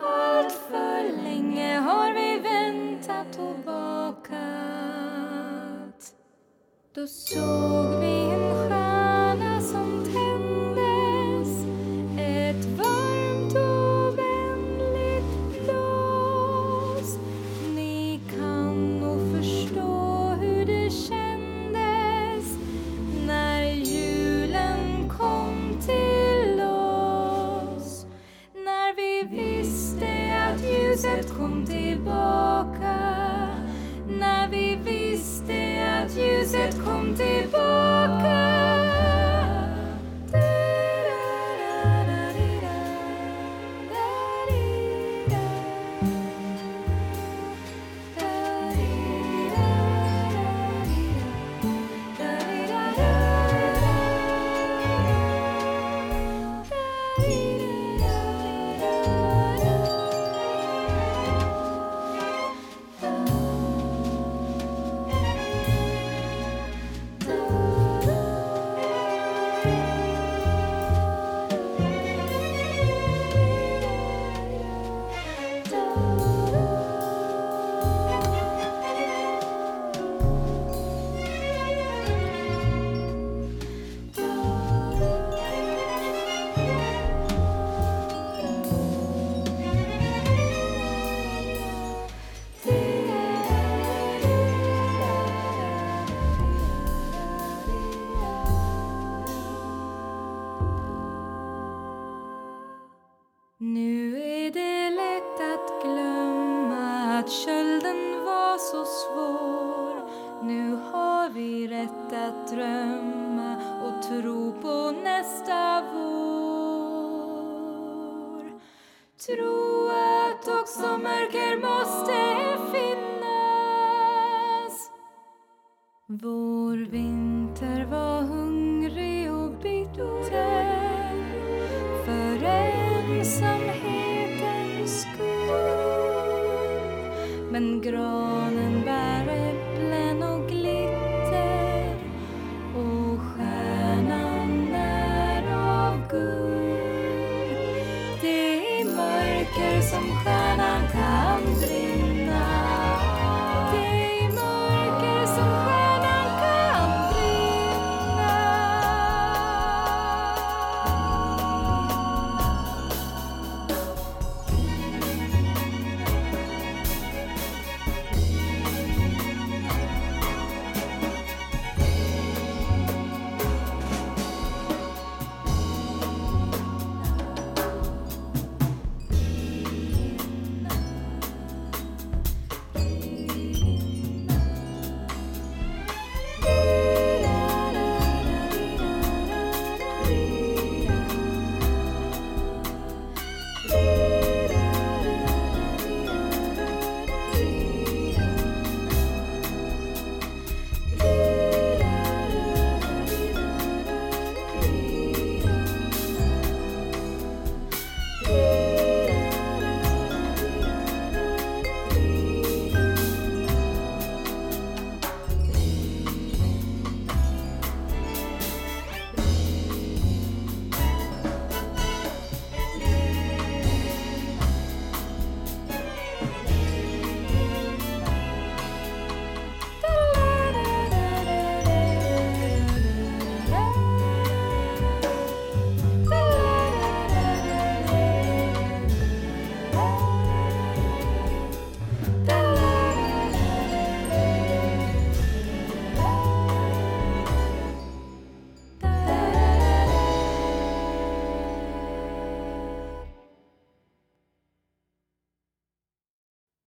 Allt 0.00 0.52
för 0.52 1.22
länge 1.22 1.78
har 1.78 2.12
vi 2.12 2.38
väntat 2.38 3.38
och 3.38 3.58
bakat. 3.64 4.30
Då 6.94 7.06
såg 7.06 8.00
vi 8.00 8.29